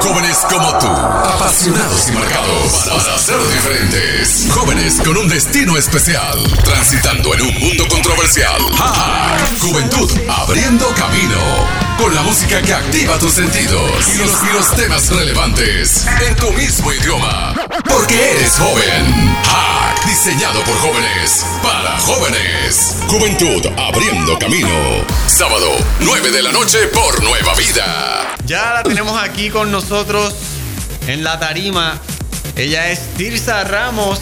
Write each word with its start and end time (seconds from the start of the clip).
Jóvenes 0.00 0.38
como 0.48 0.78
tú, 0.78 0.86
apasionados 0.86 2.08
y 2.08 2.12
marcados 2.12 2.88
para 2.88 3.18
ser 3.18 3.38
diferentes. 3.48 4.48
Jóvenes 4.52 5.00
con 5.04 5.16
un 5.16 5.28
destino 5.28 5.76
especial, 5.76 6.38
transitando 6.64 7.34
en 7.34 7.42
un 7.42 7.54
mundo 7.58 7.86
controversial. 7.88 8.60
Hack, 8.76 9.58
Juventud 9.60 10.10
abriendo 10.28 10.86
camino. 10.94 11.38
Con 11.98 12.14
la 12.14 12.22
música 12.22 12.62
que 12.62 12.72
activa 12.72 13.18
tus 13.18 13.32
sentidos 13.32 13.90
y 14.14 14.18
los, 14.52 14.70
temas 14.76 15.08
relevantes 15.10 16.06
en 16.26 16.36
tu 16.36 16.52
mismo 16.52 16.92
idioma. 16.92 17.54
Porque 17.84 18.32
eres 18.32 18.52
joven. 18.56 19.36
Hack, 19.44 20.04
diseñado 20.06 20.62
por 20.62 20.76
jóvenes, 20.76 21.44
para 21.62 21.98
jóvenes. 21.98 22.96
Juventud 23.08 23.66
abriendo 23.76 24.38
camino. 24.38 25.04
Sábado, 25.26 25.76
9 26.00 26.30
de 26.30 26.42
la 26.42 26.52
noche 26.52 26.78
por 26.94 27.22
Nueva 27.22 27.54
Vida. 27.54 28.27
Ya 28.48 28.72
la 28.72 28.82
tenemos 28.82 29.22
aquí 29.22 29.50
con 29.50 29.70
nosotros 29.70 30.34
en 31.06 31.22
la 31.22 31.38
tarima. 31.38 32.00
Ella 32.56 32.90
es 32.90 33.00
Tirsa 33.14 33.62
Ramos. 33.64 34.20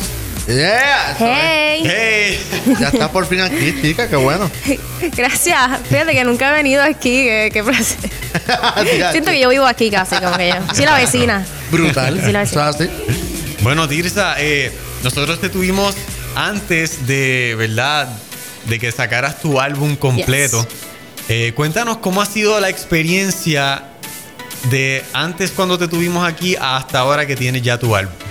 Yeah. 0.48 1.16
Hey. 1.16 1.82
¡Hey! 1.84 2.74
Ya 2.80 2.88
está 2.88 3.12
por 3.12 3.28
fin 3.28 3.40
aquí, 3.40 3.72
chica, 3.80 4.08
qué 4.08 4.16
bueno. 4.16 4.50
Gracias. 5.16 5.78
Fíjate 5.88 6.12
que 6.12 6.24
nunca 6.24 6.50
he 6.50 6.54
venido 6.54 6.82
aquí. 6.82 7.22
Qué, 7.22 7.50
qué 7.52 7.62
placer. 7.62 8.10
Siento 9.12 9.30
que 9.30 9.38
yo 9.38 9.48
vivo 9.48 9.64
aquí 9.64 9.92
casi, 9.92 10.16
como 10.16 10.36
que 10.36 10.48
yo. 10.48 10.74
Soy 10.74 10.86
la 10.86 10.96
vecina. 10.96 11.46
Brutal. 11.70 12.20
Sí, 12.24 12.32
la 12.32 12.40
así. 12.40 12.90
Bueno, 13.60 13.86
Tirsa, 13.86 14.34
eh, 14.38 14.72
nosotros 15.04 15.40
te 15.40 15.50
tuvimos 15.50 15.94
antes 16.34 17.06
de, 17.06 17.54
¿verdad? 17.56 18.08
De 18.64 18.80
que 18.80 18.90
sacaras 18.90 19.40
tu 19.40 19.60
álbum 19.60 19.94
completo. 19.94 20.66
Eh, 21.28 21.52
cuéntanos 21.54 21.98
cómo 21.98 22.20
ha 22.20 22.26
sido 22.26 22.58
la 22.58 22.70
experiencia 22.70 23.84
de 24.70 25.04
antes 25.12 25.52
cuando 25.52 25.78
te 25.78 25.88
tuvimos 25.88 26.26
aquí 26.26 26.56
hasta 26.60 27.00
ahora 27.00 27.26
que 27.26 27.36
tienes 27.36 27.62
ya 27.62 27.78
tu 27.78 27.94
álbum. 27.94 28.25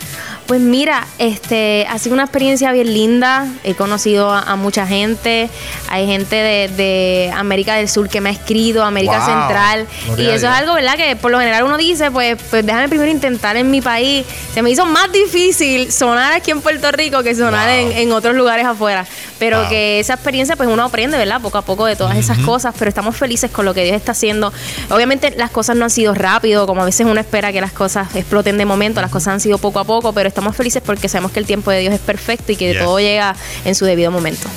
Pues 0.48 0.62
mira, 0.62 1.08
este 1.18 1.88
ha 1.90 1.98
sido 1.98 2.14
una 2.14 2.24
experiencia 2.26 2.72
bien 2.72 2.94
linda. 2.94 3.48
He 3.64 3.74
conocido 3.74 4.32
a, 4.32 4.42
a 4.42 4.56
mucha 4.56 4.86
gente. 4.86 5.50
Hay 5.90 6.06
gente 6.06 6.36
de, 6.36 6.68
de 6.68 7.34
América 7.36 7.74
del 7.76 7.90
Sur 7.90 8.10
que 8.10 8.22
me 8.22 8.30
ha 8.30 8.32
escrito, 8.32 8.84
América 8.84 9.18
Wow. 9.18 9.26
Central. 9.26 9.88
Y 10.20 10.26
eso 10.28 10.46
es 10.46 10.54
algo, 10.54 10.76
¿verdad? 10.76 10.98
Que 10.98 11.16
por 11.16 11.32
lo 11.32 11.40
general 11.40 11.64
uno 11.64 11.78
dice, 11.78 12.12
pues, 12.12 12.38
pues 12.52 12.64
déjame 12.64 12.90
primero 12.90 13.10
intentar 13.10 13.58
en 13.58 13.72
mi 13.72 13.82
país. 13.82 14.24
Se 14.54 14.62
me 14.62 14.70
hizo 14.70 14.86
más 14.86 15.12
difícil 15.12 15.92
sonar 15.92 16.34
aquí 16.34 16.52
en 16.52 16.62
Puerto 16.62 16.92
Rico 16.92 17.24
que 17.24 17.34
sonar 17.34 17.68
Wow. 17.68 17.92
en, 17.92 17.98
en 17.98 18.12
otros 18.12 18.36
lugares 18.36 18.68
afuera. 18.68 19.04
Pero 19.40 19.62
Wow. 19.62 19.70
que 19.70 20.00
esa 20.00 20.14
experiencia, 20.14 20.56
pues 20.56 20.70
uno 20.70 20.84
aprende, 20.84 21.18
¿verdad? 21.18 21.42
Poco 21.42 21.58
a 21.58 21.64
poco 21.64 21.88
de 21.88 21.96
todas 21.96 22.18
esas 22.18 22.38
cosas. 22.38 22.76
Pero 22.78 22.90
estamos 22.90 23.18
felices 23.18 23.50
con 23.50 23.66
lo 23.66 23.74
que 23.74 23.84
Dios 23.84 23.96
está 23.96 24.12
haciendo. 24.12 24.54
Obviamente 24.92 25.34
las 25.38 25.50
cosas 25.50 25.76
no 25.76 25.86
han 25.86 25.90
sido 25.90 26.14
rápido, 26.14 26.68
como 26.68 26.84
a 26.84 26.86
veces 26.86 27.08
uno 27.10 27.20
espera 27.20 27.52
que 27.52 27.62
las 27.62 27.72
cosas 27.72 28.16
exploten 28.16 28.60
de 28.60 28.66
momento. 28.66 29.02
Las 29.02 29.10
cosas 29.10 29.30
han 29.34 29.40
sido 29.40 29.58
poco 29.58 29.80
a 29.80 29.84
poco, 29.86 30.14
pero 30.14 30.35
estamos 30.36 30.54
felices 30.58 30.84
porque 30.86 31.08
sabemos 31.08 31.32
que 31.32 31.40
el 31.40 31.46
tiempo 31.46 31.72
de 31.72 31.80
Dios 31.80 31.94
es 31.94 32.02
perfecto 32.02 32.52
y 32.52 32.58
que 32.58 32.74
Yes. 32.74 32.84
todo 32.84 33.00
llega 33.00 33.34
en 33.64 33.74
su 33.74 33.86
debido 33.86 34.12
momento. 34.12 34.50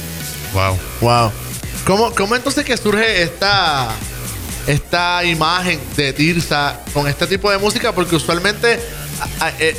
Wow. 0.53 0.77
Wow. 1.01 1.31
¿Cómo, 1.87 2.13
¿Cómo 2.17 2.35
entonces 2.35 2.65
que 2.65 2.77
surge 2.77 3.23
esta, 3.23 3.89
esta 4.67 5.25
imagen 5.25 5.79
de 5.97 6.13
Tirsa 6.13 6.81
con 6.93 7.07
este 7.07 7.29
tipo 7.29 7.49
de 7.51 7.59
música? 7.59 7.93
Porque 7.93 8.17
usualmente 8.17 8.81
a- 9.41 9.45
a- 9.47 9.53
eh, 9.61 9.77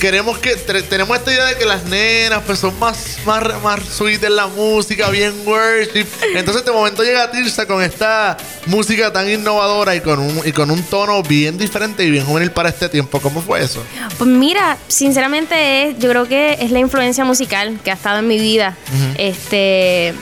queremos 0.00 0.38
que 0.38 0.54
tenemos 0.56 1.16
esta 1.16 1.32
idea 1.32 1.44
de 1.46 1.56
que 1.56 1.64
las 1.64 1.84
nenas 1.84 2.42
pues 2.46 2.58
son 2.58 2.78
más, 2.78 3.18
más, 3.24 3.42
más 3.62 3.80
sweet 3.84 4.22
en 4.24 4.36
la 4.36 4.46
música, 4.46 5.10
bien 5.10 5.32
worship. 5.44 6.06
Entonces 6.34 6.64
de 6.64 6.72
momento 6.72 7.02
llega 7.02 7.30
Tirsa 7.30 7.66
con 7.66 7.82
esta 7.82 8.36
música 8.66 9.12
tan 9.12 9.30
innovadora 9.30 9.94
y 9.96 10.00
con 10.00 10.18
un, 10.18 10.42
y 10.44 10.52
con 10.52 10.70
un 10.70 10.82
tono 10.82 11.22
bien 11.22 11.58
diferente 11.58 12.04
y 12.04 12.10
bien 12.10 12.24
juvenil 12.24 12.50
para 12.50 12.68
este 12.68 12.88
tiempo. 12.88 13.20
¿Cómo 13.20 13.40
fue 13.40 13.62
eso? 13.62 13.82
Pues 14.18 14.28
mira, 14.28 14.76
sinceramente 14.88 15.90
es, 15.90 15.98
yo 15.98 16.10
creo 16.10 16.28
que 16.28 16.58
es 16.60 16.70
la 16.70 16.78
influencia 16.78 17.24
musical 17.24 17.78
que 17.82 17.90
ha 17.90 17.94
estado 17.94 18.18
en 18.18 18.28
mi 18.28 18.38
vida. 18.38 18.76
Este, 19.18 20.14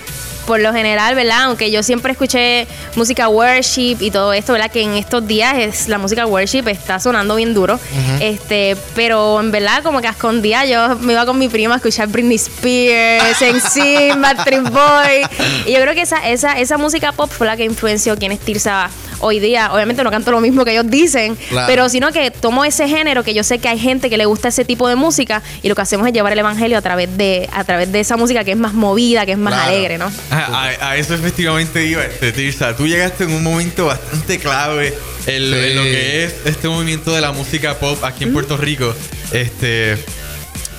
por 0.46 0.60
lo 0.60 0.72
general, 0.72 1.14
¿verdad? 1.14 1.44
Aunque 1.44 1.70
yo 1.70 1.82
siempre 1.82 2.12
escuché 2.12 2.66
música 2.96 3.28
worship 3.28 3.96
y 4.00 4.10
todo 4.10 4.32
esto, 4.32 4.52
¿verdad? 4.52 4.70
Que 4.70 4.82
en 4.82 4.94
estos 4.94 5.26
días 5.26 5.56
es 5.58 5.88
la 5.88 5.98
música 5.98 6.26
worship 6.26 6.68
está 6.68 7.00
sonando 7.00 7.36
bien 7.36 7.54
duro. 7.54 7.78
Este, 8.20 8.76
pero 8.94 9.40
en 9.40 9.50
verdad 9.50 9.82
como 9.82 10.00
que 10.00 10.08
a 10.08 10.10
escondida 10.10 10.64
yo 10.64 10.96
me 10.96 11.12
iba 11.12 11.26
con 11.26 11.38
mi 11.38 11.48
prima 11.48 11.74
a 11.74 11.76
escuchar 11.76 12.08
Britney 12.08 12.36
Spears, 12.36 13.40
NSYNC, 13.40 14.18
Backstreet 14.20 14.70
Boy. 14.70 15.26
Y 15.66 15.72
yo 15.72 15.80
creo 15.80 15.94
que 15.94 16.02
esa, 16.02 16.28
esa, 16.28 16.58
esa 16.58 16.78
música 16.78 17.12
pop 17.12 17.30
fue 17.30 17.46
la 17.46 17.56
que 17.56 17.64
influenció 17.64 18.16
quién 18.16 18.32
es 18.32 18.40
Tirsa 18.40 18.90
hoy 19.24 19.40
día. 19.40 19.72
Obviamente 19.72 20.04
no 20.04 20.10
canto 20.10 20.30
lo 20.30 20.40
mismo 20.40 20.64
que 20.64 20.72
ellos 20.72 20.88
dicen, 20.88 21.36
Claro. 21.48 21.66
pero 21.66 21.88
sino 21.88 22.12
que 22.12 22.30
tomo 22.30 22.64
ese 22.64 22.88
género 22.88 23.24
que 23.24 23.34
yo 23.34 23.42
sé 23.42 23.58
que 23.58 23.68
hay 23.68 23.78
gente 23.78 24.10
que 24.10 24.16
le 24.16 24.26
gusta 24.26 24.48
ese 24.48 24.64
tipo 24.64 24.88
de 24.88 24.96
música 24.96 25.42
y 25.62 25.68
lo 25.68 25.74
que 25.74 25.82
hacemos 25.82 26.06
es 26.06 26.12
llevar 26.12 26.32
el 26.32 26.38
evangelio 26.38 26.76
a 26.78 26.82
través 26.82 27.16
de 27.16 27.48
a 27.52 27.64
través 27.64 27.90
de 27.90 28.00
esa 28.00 28.16
música 28.16 28.44
que 28.44 28.52
es 28.52 28.56
más 28.56 28.74
movida, 28.74 29.24
que 29.26 29.32
es 29.32 29.38
más 29.38 29.54
Claro. 29.54 29.68
alegre, 29.70 29.98
¿no? 29.98 30.10
A, 30.30 30.38
a- 30.38 30.90
a 30.90 30.96
eso 30.96 31.14
efectivamente 31.14 31.84
iba, 31.86 32.04
este, 32.04 32.32
Tirsa. 32.32 32.76
Tú 32.76 32.86
llegaste 32.86 33.24
en 33.24 33.32
un 33.32 33.42
momento 33.42 33.86
bastante 33.86 34.38
clave 34.38 34.88
en, 35.26 35.42
Sí. 35.42 35.54
en 35.54 35.76
lo 35.76 35.82
que 35.82 36.24
es 36.24 36.34
este 36.44 36.68
movimiento 36.68 37.12
de 37.12 37.20
la 37.20 37.32
música 37.32 37.78
pop 37.78 38.02
aquí 38.04 38.24
en 38.24 38.32
Puerto 38.32 38.56
Rico. 38.56 38.94
Este, 39.32 39.96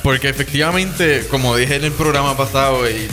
porque 0.04 0.30
efectivamente, 0.30 1.26
como 1.30 1.56
dije 1.58 1.76
en 1.76 1.84
el 1.86 1.92
programa 1.92 2.38
pasado 2.38 2.88
y 2.90 3.08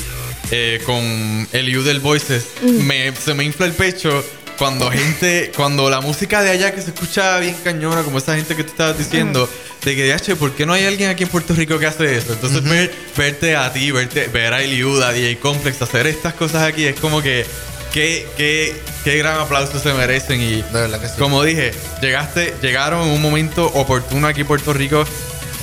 eh, 0.50 0.80
con 0.84 1.48
el 1.52 1.76
U 1.78 1.82
del 1.82 2.00
Voices, 2.00 2.44
me, 2.62 3.14
se 3.16 3.32
me 3.32 3.44
infla 3.44 3.64
el 3.66 3.72
pecho 3.72 4.22
cuando 4.62 4.92
gente, 4.92 5.50
cuando 5.56 5.90
la 5.90 6.00
música 6.00 6.40
de 6.40 6.50
allá 6.50 6.72
que 6.72 6.80
se 6.80 6.90
escucha 6.90 7.36
bien 7.40 7.56
cañona, 7.64 8.04
como 8.04 8.18
esa 8.18 8.36
gente 8.36 8.54
que 8.54 8.62
tú 8.62 8.70
estabas 8.70 8.96
diciendo, 8.96 9.48
de 9.84 9.96
que, 9.96 10.12
"H, 10.12 10.36
¿por 10.36 10.52
qué 10.52 10.64
no 10.64 10.72
hay 10.72 10.84
alguien 10.84 11.10
aquí 11.10 11.24
en 11.24 11.30
Puerto 11.30 11.52
Rico 11.52 11.80
que 11.80 11.86
hace 11.86 12.16
eso? 12.16 12.32
Entonces, 12.32 12.62
ver, 12.62 12.94
verte 13.16 13.56
a 13.56 13.72
ti, 13.72 13.90
verte, 13.90 14.28
ver 14.28 14.54
a 14.54 14.62
Eliuda, 14.62 15.10
DJ 15.12 15.40
Complex, 15.40 15.82
hacer 15.82 16.06
estas 16.06 16.34
cosas 16.34 16.62
aquí, 16.62 16.84
es 16.84 17.00
como 17.00 17.20
que, 17.20 17.44
qué, 17.92 18.24
qué, 18.36 18.80
qué 19.02 19.18
gran 19.18 19.40
aplauso 19.40 19.80
se 19.80 19.92
merecen. 19.94 20.40
Y 20.40 20.62
que 20.62 21.08
sí. 21.08 21.18
como 21.18 21.42
dije, 21.42 21.72
llegaste, 22.00 22.54
llegaron 22.62 23.08
en 23.08 23.14
un 23.14 23.20
momento 23.20 23.66
oportuno 23.66 24.28
aquí 24.28 24.42
en 24.42 24.46
Puerto 24.46 24.72
Rico. 24.72 25.04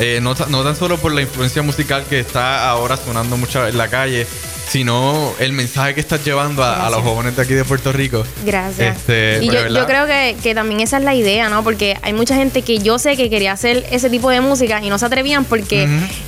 eh, 0.01 0.19
no, 0.21 0.35
no 0.49 0.63
tan 0.63 0.75
solo 0.75 0.97
por 0.97 1.13
la 1.13 1.21
influencia 1.21 1.61
musical 1.61 2.03
que 2.09 2.19
está 2.19 2.69
ahora 2.69 2.97
sonando 2.97 3.37
mucho 3.37 3.65
en 3.65 3.77
la 3.77 3.87
calle, 3.87 4.27
sino 4.69 5.33
el 5.39 5.51
mensaje 5.53 5.95
que 5.95 5.99
estás 5.99 6.23
llevando 6.23 6.63
a, 6.63 6.85
a 6.85 6.89
los 6.89 7.01
jóvenes 7.01 7.35
de 7.35 7.41
aquí 7.41 7.53
de 7.53 7.65
Puerto 7.65 7.91
Rico. 7.91 8.23
Gracias. 8.45 8.97
Este, 8.97 9.39
y 9.43 9.47
yo, 9.47 9.67
yo 9.67 9.85
creo 9.85 10.05
que, 10.05 10.37
que 10.43 10.53
también 10.53 10.79
esa 10.81 10.97
es 10.97 11.03
la 11.03 11.15
idea, 11.15 11.49
¿no? 11.49 11.63
Porque 11.63 11.97
hay 12.01 12.13
mucha 12.13 12.35
gente 12.35 12.61
que 12.61 12.77
yo 12.79 12.99
sé 12.99 13.17
que 13.17 13.29
quería 13.29 13.51
hacer 13.53 13.85
ese 13.91 14.09
tipo 14.09 14.29
de 14.29 14.41
música 14.41 14.79
y 14.83 14.89
no 14.89 14.99
se 14.99 15.05
atrevían 15.05 15.45
porque 15.45 15.87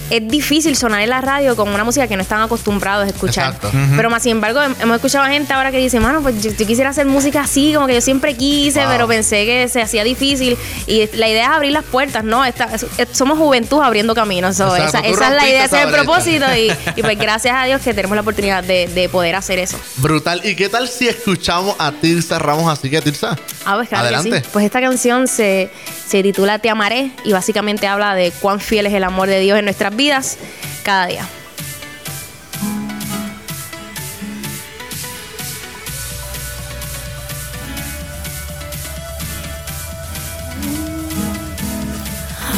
es 0.09 0.27
difícil 0.27 0.75
sonar 0.75 1.01
en 1.01 1.09
la 1.09 1.21
radio 1.21 1.55
con 1.55 1.69
una 1.69 1.83
música 1.83 2.07
que 2.07 2.15
no 2.15 2.21
están 2.23 2.41
acostumbrados 2.41 3.05
a 3.05 3.09
escuchar. 3.09 3.53
Exacto. 3.53 3.67
Ujú. 3.69 3.95
Pero 3.95 4.09
más 4.09 4.23
sin 4.23 4.33
embargo, 4.33 4.59
hem- 4.59 4.75
hemos 4.81 4.95
escuchado 4.95 5.23
a 5.25 5.29
gente 5.29 5.53
ahora 5.53 5.71
que 5.71 5.77
dice, 5.77 5.99
mano, 5.99 6.21
pues 6.21 6.41
yo, 6.43 6.51
yo 6.51 6.65
quisiera 6.65 6.89
hacer 6.89 7.05
música 7.05 7.41
así, 7.41 7.73
como 7.75 7.85
que 7.87 7.93
yo 7.93 8.01
siempre 8.01 8.35
quise, 8.35 8.81
Wow. 8.81 8.89
pero 8.91 9.07
pensé 9.07 9.45
que 9.45 9.67
se 9.69 9.81
hacía 9.81 10.03
difícil. 10.03 10.57
Y 10.87 11.07
la 11.15 11.29
idea 11.29 11.43
es 11.43 11.49
abrir 11.49 11.71
las 11.73 11.83
puertas, 11.83 12.23
¿no? 12.23 12.43
Esta- 12.43 12.65
es- 12.73 12.85
es- 12.97 13.07
somos 13.13 13.37
juventud 13.37 13.81
abriendo 13.83 14.15
caminos. 14.15 14.57
so, 14.57 14.75
esa 14.75 14.99
esa 14.99 15.27
es 15.29 15.35
la 15.35 15.47
idea, 15.47 15.65
ese 15.65 15.77
es 15.79 15.85
el 15.85 15.91
propósito. 15.91 16.45
Y, 16.55 16.71
y 16.95 17.01
pues 17.03 17.17
gracias 17.19 17.55
a 17.55 17.65
Dios 17.65 17.81
que 17.81 17.93
tenemos 17.93 18.15
la 18.15 18.21
oportunidad 18.21 18.30
de, 18.35 18.87
de 18.87 19.09
poder 19.09 19.35
hacer 19.35 19.59
eso. 19.59 19.77
Brutal. 19.97 20.41
¿Y 20.43 20.55
qué 20.55 20.69
tal 20.69 20.87
si 20.87 21.07
escuchamos 21.07 21.75
a 21.79 21.91
Tirsa 21.91 22.39
Ramos 22.39 22.71
así 22.71 22.89
que 22.89 23.01
Tirsa? 23.01 23.37
Ah, 23.65 23.75
pues 23.75 23.89
claro 23.89 24.07
que 24.09 24.15
Adelante. 24.15 24.41
sí. 24.41 24.49
Pues 24.51 24.65
esta 24.65 24.81
canción 24.81 25.27
se, 25.27 25.69
se 26.07 26.23
titula 26.23 26.59
Te 26.59 26.69
amaré 26.69 27.11
y 27.23 27.33
básicamente 27.33 27.87
habla 27.87 28.15
de 28.15 28.31
cuán 28.41 28.59
fiel 28.59 28.85
es 28.87 28.93
el 28.93 29.03
amor 29.03 29.27
de 29.27 29.39
Dios 29.39 29.57
en 29.59 29.65
nuestras 29.65 29.95
vidas 29.95 30.37
cada 30.83 31.05
día. 31.07 31.25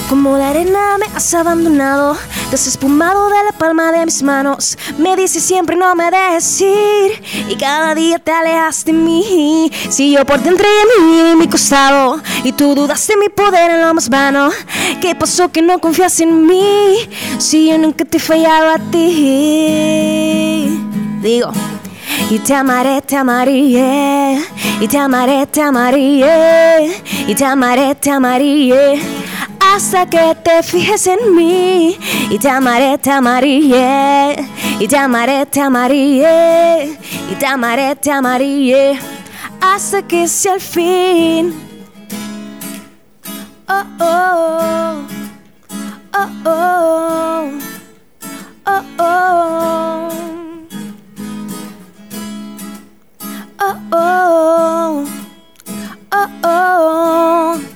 Como 0.10 0.38
la 0.38 0.50
arena 0.52 0.98
me 1.00 1.06
has 1.16 1.34
abandonado, 1.34 2.16
desespumado 2.54 3.30
de 3.30 3.44
la 3.46 3.52
palma 3.58 3.92
de 3.92 4.06
mis 4.06 4.22
manos. 4.22 4.78
Me 5.00 5.16
dices 5.16 5.44
siempre 5.44 5.76
no 5.76 5.96
me 5.96 6.12
dejes 6.12 6.62
ir 6.62 7.24
y 7.50 7.56
cada 7.56 7.96
día 7.96 8.20
te 8.20 8.32
alejas 8.32 8.86
de 8.86 8.94
mí. 8.94 9.72
Si 9.90 10.12
yo 10.12 10.24
por 10.24 10.40
dentro 10.40 10.68
en 10.68 11.04
mí, 11.04 11.20
en 11.32 11.40
mi 11.40 11.48
costado 11.48 12.22
y 12.44 12.52
tú 12.52 12.76
dudaste 12.76 13.18
mi 13.18 13.30
poder 13.30 13.72
en 13.72 13.82
lo 13.82 13.92
más 13.96 14.08
vano. 14.08 14.52
¿Qué 15.02 15.16
pasó 15.16 15.52
que 15.52 15.64
no 15.64 15.80
confías 15.80 16.20
en 16.20 16.46
mí? 16.46 17.10
Si 17.40 17.70
yo 17.70 17.80
nunca 17.80 18.06
te 18.06 18.18
he 18.18 18.20
fallado 18.20 18.70
a 18.70 18.78
ti. 18.78 20.80
Digo. 21.24 21.52
Y 22.30 22.40
te 22.40 22.54
amaré, 22.54 23.02
te 23.02 23.16
amaré, 23.16 24.40
y 24.80 24.88
te 24.88 24.98
amaré, 24.98 25.48
te 25.48 25.62
amaré, 25.62 26.92
y 27.28 27.36
te 27.36 27.46
amaré, 27.46 27.96
te 27.96 28.12
amaré, 28.12 29.00
hasta 29.75 30.06
que 30.06 30.36
te 30.44 30.62
fijes 30.62 31.08
en 31.08 31.36
mí. 31.36 31.98
Y 32.30 32.38
te 32.38 32.50
amaré, 32.50 32.98
te 32.98 33.10
amaré, 33.10 34.36
y 34.80 34.88
te 34.88 34.98
amaré, 34.98 35.46
te 35.48 35.62
amaré, 35.62 36.98
y 37.31 37.36
te 37.36 37.46
amaré, 37.46 37.96
te 37.96 38.12
amaré, 38.12 39.00
hasta 39.60 40.02
que 40.04 40.28
sea 40.28 40.56
el 40.56 40.62
fin. 40.62 41.54
oh, 43.68 43.84
oh, 44.00 45.04
oh, 46.14 46.30
oh, 46.46 47.52
oh, 48.66 48.81
oh. 49.00 50.10
Oh, 53.66 53.78
oh, 53.92 55.06
oh, 56.12 56.30
oh, 56.44 57.73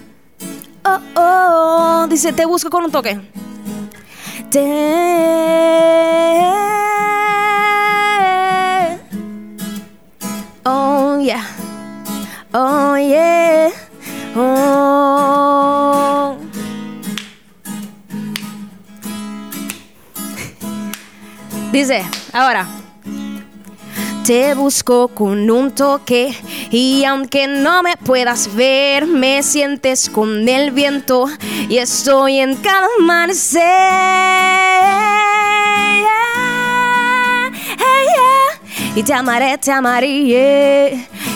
oh, 0.88 1.00
oh. 1.16 2.08
Dice, 2.08 2.34
te 2.34 2.46
busco 2.46 2.70
con 2.70 2.86
un 2.86 2.92
toque. 2.92 3.20
Te... 4.50 4.64
Oh, 10.64 11.20
yeah. 11.20 11.46
Oh, 12.54 12.96
yeah. 12.98 13.72
Oh. 14.36 14.68
Dice, 21.72 22.06
ahora. 22.34 22.68
Te 24.26 24.54
busco 24.56 25.08
con 25.08 25.50
un 25.50 25.72
toque 25.72 26.36
y 26.72 27.06
aunque 27.06 27.48
no 27.48 27.84
me 27.84 27.96
puedas 27.98 28.54
ver, 28.56 29.06
me 29.06 29.42
sientes 29.44 30.10
con 30.10 30.48
el 30.48 30.72
viento 30.72 31.28
y 31.70 31.78
estoy 31.78 32.40
en 32.40 32.56
cada 32.56 32.88
amanecer. 33.00 33.68
Y 38.96 39.04
te 39.04 39.14
amaré, 39.14 39.60
te 39.60 39.72
amaré, 39.72 40.08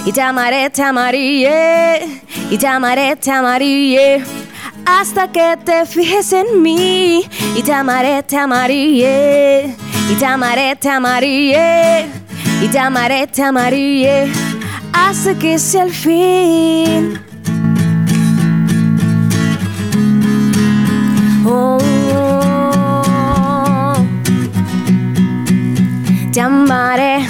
y 0.04 0.12
te 0.12 0.20
amaré, 0.20 0.68
te 0.72 0.82
amaré, 0.82 2.22
y 2.50 2.58
te 2.58 2.66
amaré, 2.66 3.16
te 3.16 3.30
amaré. 3.30 4.24
Hasta 4.84 5.32
que 5.32 5.58
te 5.64 5.86
fijes 5.86 6.34
en 6.34 6.60
mí. 6.60 7.24
Y 7.56 7.62
te 7.62 7.72
amaré, 7.72 8.24
te 8.24 8.36
amaré, 8.36 8.74
y 8.74 10.16
te 10.18 10.26
amaré, 10.26 10.76
te 10.76 10.90
amaré, 10.90 12.08
y 12.64 12.68
te 12.68 12.80
amaré, 12.80 13.28
te 13.28 13.44
amaré, 13.44 14.51
hasta 14.94 15.38
que 15.38 15.60
sea 15.60 15.84
el 15.84 15.92
fin. 15.92 17.20
Oh, 21.46 21.78
te 26.32 26.42
amaré. 26.42 27.28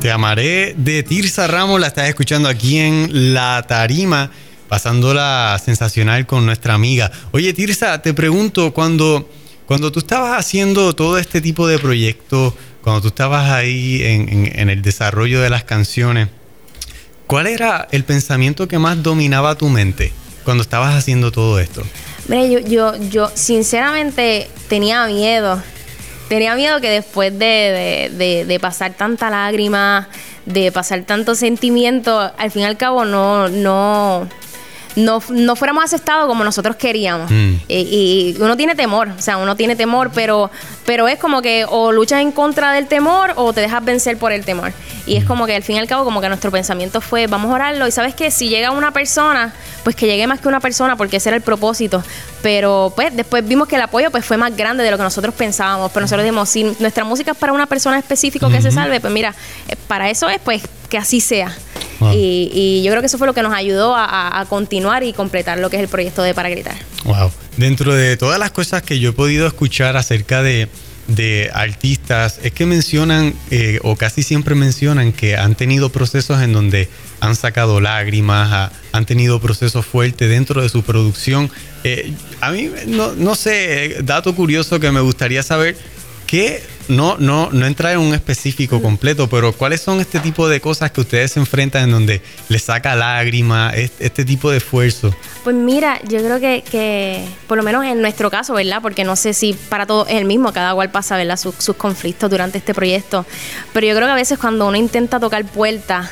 Te 0.00 0.10
amaré 0.10 0.74
de 0.78 1.02
Tirsa 1.02 1.46
Ramos, 1.46 1.78
la 1.78 1.88
estás 1.88 2.08
escuchando 2.08 2.48
aquí 2.48 2.78
en 2.78 3.34
La 3.34 3.62
Tarima, 3.68 4.30
pasándola 4.66 5.60
sensacional 5.62 6.26
con 6.26 6.46
nuestra 6.46 6.72
amiga. 6.72 7.10
Oye, 7.32 7.52
Tirsa, 7.52 8.00
te 8.00 8.14
pregunto, 8.14 8.72
cuando, 8.72 9.28
cuando 9.70 9.92
tú 9.92 10.00
estabas 10.00 10.36
haciendo 10.36 10.94
todo 10.96 11.16
este 11.16 11.40
tipo 11.40 11.68
de 11.68 11.78
proyectos, 11.78 12.54
cuando 12.82 13.02
tú 13.02 13.06
estabas 13.06 13.48
ahí 13.52 14.02
en, 14.02 14.68
el 14.68 14.82
desarrollo 14.82 15.40
de 15.40 15.48
las 15.48 15.62
canciones, 15.62 16.26
¿cuál 17.28 17.46
era 17.46 17.86
el 17.92 18.02
pensamiento 18.02 18.66
que 18.66 18.80
más 18.80 19.00
dominaba 19.00 19.54
tu 19.54 19.68
mente 19.68 20.12
cuando 20.44 20.64
estabas 20.64 20.96
haciendo 20.96 21.30
todo 21.30 21.60
esto? 21.60 21.84
Mira, 22.26 22.46
yo, 22.46 22.58
yo, 22.58 22.96
yo 23.10 23.30
sinceramente 23.32 24.48
tenía 24.68 25.06
miedo. 25.06 25.62
Tenía 26.28 26.56
miedo 26.56 26.80
que 26.80 26.90
después 26.90 27.32
de, 27.38 27.46
de- 27.46 28.10
de- 28.18 28.44
de 28.46 28.58
pasar 28.58 28.94
tanta 28.94 29.30
lágrima, 29.30 30.08
de 30.46 30.72
pasar 30.72 31.04
tanto 31.04 31.36
sentimiento, 31.36 32.18
al 32.36 32.50
fin 32.50 32.62
y 32.62 32.64
al 32.64 32.76
cabo 32.76 33.04
no, 33.04 33.48
no, 33.48 34.28
no, 34.96 35.22
no 35.30 35.56
fuéramos 35.56 35.84
aceptados 35.84 36.26
como 36.26 36.44
nosotros 36.44 36.76
queríamos. 36.76 37.30
Mm. 37.30 37.54
Y, 37.68 38.34
y 38.36 38.36
uno 38.40 38.56
tiene 38.56 38.74
temor, 38.74 39.08
o 39.16 39.22
sea, 39.22 39.36
uno 39.36 39.56
tiene 39.56 39.76
temor, 39.76 40.10
pero, 40.14 40.50
pero 40.86 41.08
es 41.08 41.18
como 41.18 41.42
que 41.42 41.64
o 41.68 41.92
luchas 41.92 42.20
en 42.20 42.32
contra 42.32 42.72
del 42.72 42.86
temor 42.86 43.32
o 43.36 43.52
te 43.52 43.60
dejas 43.60 43.84
vencer 43.84 44.16
por 44.16 44.32
el 44.32 44.44
temor. 44.44 44.72
Y 45.06 45.16
es 45.16 45.24
como 45.24 45.46
que 45.46 45.56
al 45.56 45.62
fin 45.62 45.76
y 45.76 45.78
al 45.78 45.88
cabo, 45.88 46.04
como 46.04 46.20
que 46.20 46.28
nuestro 46.28 46.50
pensamiento 46.50 47.00
fue, 47.00 47.26
vamos 47.26 47.50
a 47.50 47.54
orarlo. 47.54 47.86
Y 47.88 47.90
sabes 47.90 48.14
que 48.14 48.30
si 48.30 48.48
llega 48.48 48.70
una 48.70 48.92
persona, 48.92 49.52
pues 49.82 49.96
que 49.96 50.06
llegue 50.06 50.26
más 50.26 50.40
que 50.40 50.48
una 50.48 50.60
persona, 50.60 50.96
porque 50.96 51.16
ese 51.16 51.30
era 51.30 51.36
el 51.36 51.42
propósito. 51.42 52.02
Pero 52.42 52.92
pues 52.94 53.14
después 53.16 53.46
vimos 53.46 53.66
que 53.66 53.76
el 53.76 53.82
apoyo 53.82 54.10
pues 54.10 54.24
fue 54.24 54.36
más 54.36 54.56
grande 54.56 54.84
de 54.84 54.90
lo 54.90 54.96
que 54.96 55.02
nosotros 55.02 55.34
pensábamos. 55.34 55.90
Pero 55.92 56.02
nosotros 56.02 56.24
dijimos, 56.24 56.48
si 56.48 56.64
nuestra 56.78 57.04
música 57.04 57.32
es 57.32 57.36
para 57.36 57.52
una 57.52 57.66
persona 57.66 57.98
específica 57.98 58.48
que 58.48 58.62
se 58.62 58.70
salve, 58.70 59.00
pues 59.00 59.12
mira, 59.12 59.34
eh, 59.68 59.76
para 59.88 60.10
eso 60.10 60.28
es 60.28 60.38
pues 60.40 60.62
que 60.88 60.98
así 60.98 61.20
sea. 61.20 61.52
Wow. 62.00 62.14
Y, 62.14 62.50
y 62.52 62.82
yo 62.82 62.90
creo 62.90 63.02
que 63.02 63.06
eso 63.06 63.18
fue 63.18 63.26
lo 63.26 63.34
que 63.34 63.42
nos 63.42 63.52
ayudó 63.52 63.94
a, 63.96 64.44
continuar 64.48 65.04
y 65.04 65.12
completar 65.12 65.58
lo 65.58 65.70
que 65.70 65.76
es 65.76 65.82
el 65.82 65.88
proyecto 65.88 66.22
de 66.22 66.34
Para 66.34 66.48
Gritar. 66.48 66.76
Wow. 67.04 67.30
Dentro 67.56 67.94
de 67.94 68.16
todas 68.16 68.38
las 68.38 68.50
cosas 68.50 68.82
que 68.82 68.98
yo 68.98 69.10
he 69.10 69.12
podido 69.12 69.46
escuchar 69.46 69.96
acerca 69.96 70.42
de, 70.42 70.68
de 71.08 71.50
artistas, 71.52 72.40
es 72.42 72.52
que 72.52 72.66
mencionan, 72.66 73.34
eh, 73.50 73.78
o 73.82 73.96
casi 73.96 74.22
siempre 74.22 74.54
mencionan, 74.54 75.12
que 75.12 75.36
han 75.36 75.54
tenido 75.54 75.90
procesos 75.90 76.40
en 76.40 76.52
donde 76.52 76.88
han 77.20 77.36
sacado 77.36 77.80
lágrimas, 77.80 78.72
han 78.92 79.06
tenido 79.06 79.40
procesos 79.40 79.84
fuertes 79.84 80.28
dentro 80.28 80.62
de 80.62 80.68
su 80.68 80.82
producción. 80.82 81.50
Eh, 81.84 82.12
a 82.40 82.50
mí, 82.50 82.70
no, 82.86 83.12
no 83.12 83.34
sé, 83.34 83.84
eh, 83.84 83.96
dato 84.02 84.34
curioso 84.34 84.80
que 84.80 84.90
me 84.90 85.00
gustaría 85.00 85.42
saber, 85.42 85.76
que 86.30 86.62
no, 86.86 87.16
no, 87.18 87.50
no 87.50 87.66
entrar 87.66 87.94
en 87.94 87.98
un 87.98 88.14
específico 88.14 88.80
completo, 88.80 89.28
pero 89.28 89.52
¿cuáles 89.52 89.80
son 89.80 89.98
este 89.98 90.20
tipo 90.20 90.48
de 90.48 90.60
cosas 90.60 90.92
que 90.92 91.00
ustedes 91.00 91.32
se 91.32 91.40
enfrentan 91.40 91.84
en 91.84 91.90
donde 91.90 92.22
les 92.48 92.62
saca 92.62 92.94
lágrimas, 92.94 93.74
este, 93.74 94.06
este 94.06 94.24
tipo 94.24 94.48
de 94.48 94.58
esfuerzo? 94.58 95.12
Pues 95.42 95.56
mira, 95.56 96.00
yo 96.04 96.20
creo 96.20 96.38
que, 96.38 96.62
que, 96.70 97.24
por 97.48 97.56
lo 97.56 97.64
menos 97.64 97.84
en 97.84 98.00
nuestro 98.00 98.30
caso, 98.30 98.54
¿verdad? 98.54 98.80
Porque 98.80 99.02
no 99.02 99.16
sé 99.16 99.34
si 99.34 99.54
para 99.54 99.86
todos 99.86 100.08
es 100.08 100.14
el 100.14 100.24
mismo, 100.24 100.52
cada 100.52 100.72
cual 100.72 100.90
pasa, 100.90 101.16
¿verdad? 101.16 101.36
Sus, 101.36 101.56
sus 101.56 101.74
conflictos 101.74 102.30
durante 102.30 102.58
este 102.58 102.74
proyecto. 102.74 103.26
Pero 103.72 103.88
yo 103.88 103.96
creo 103.96 104.06
que 104.06 104.12
a 104.12 104.16
veces 104.16 104.38
cuando 104.38 104.68
uno 104.68 104.76
intenta 104.76 105.18
tocar 105.18 105.44
puertas 105.46 106.10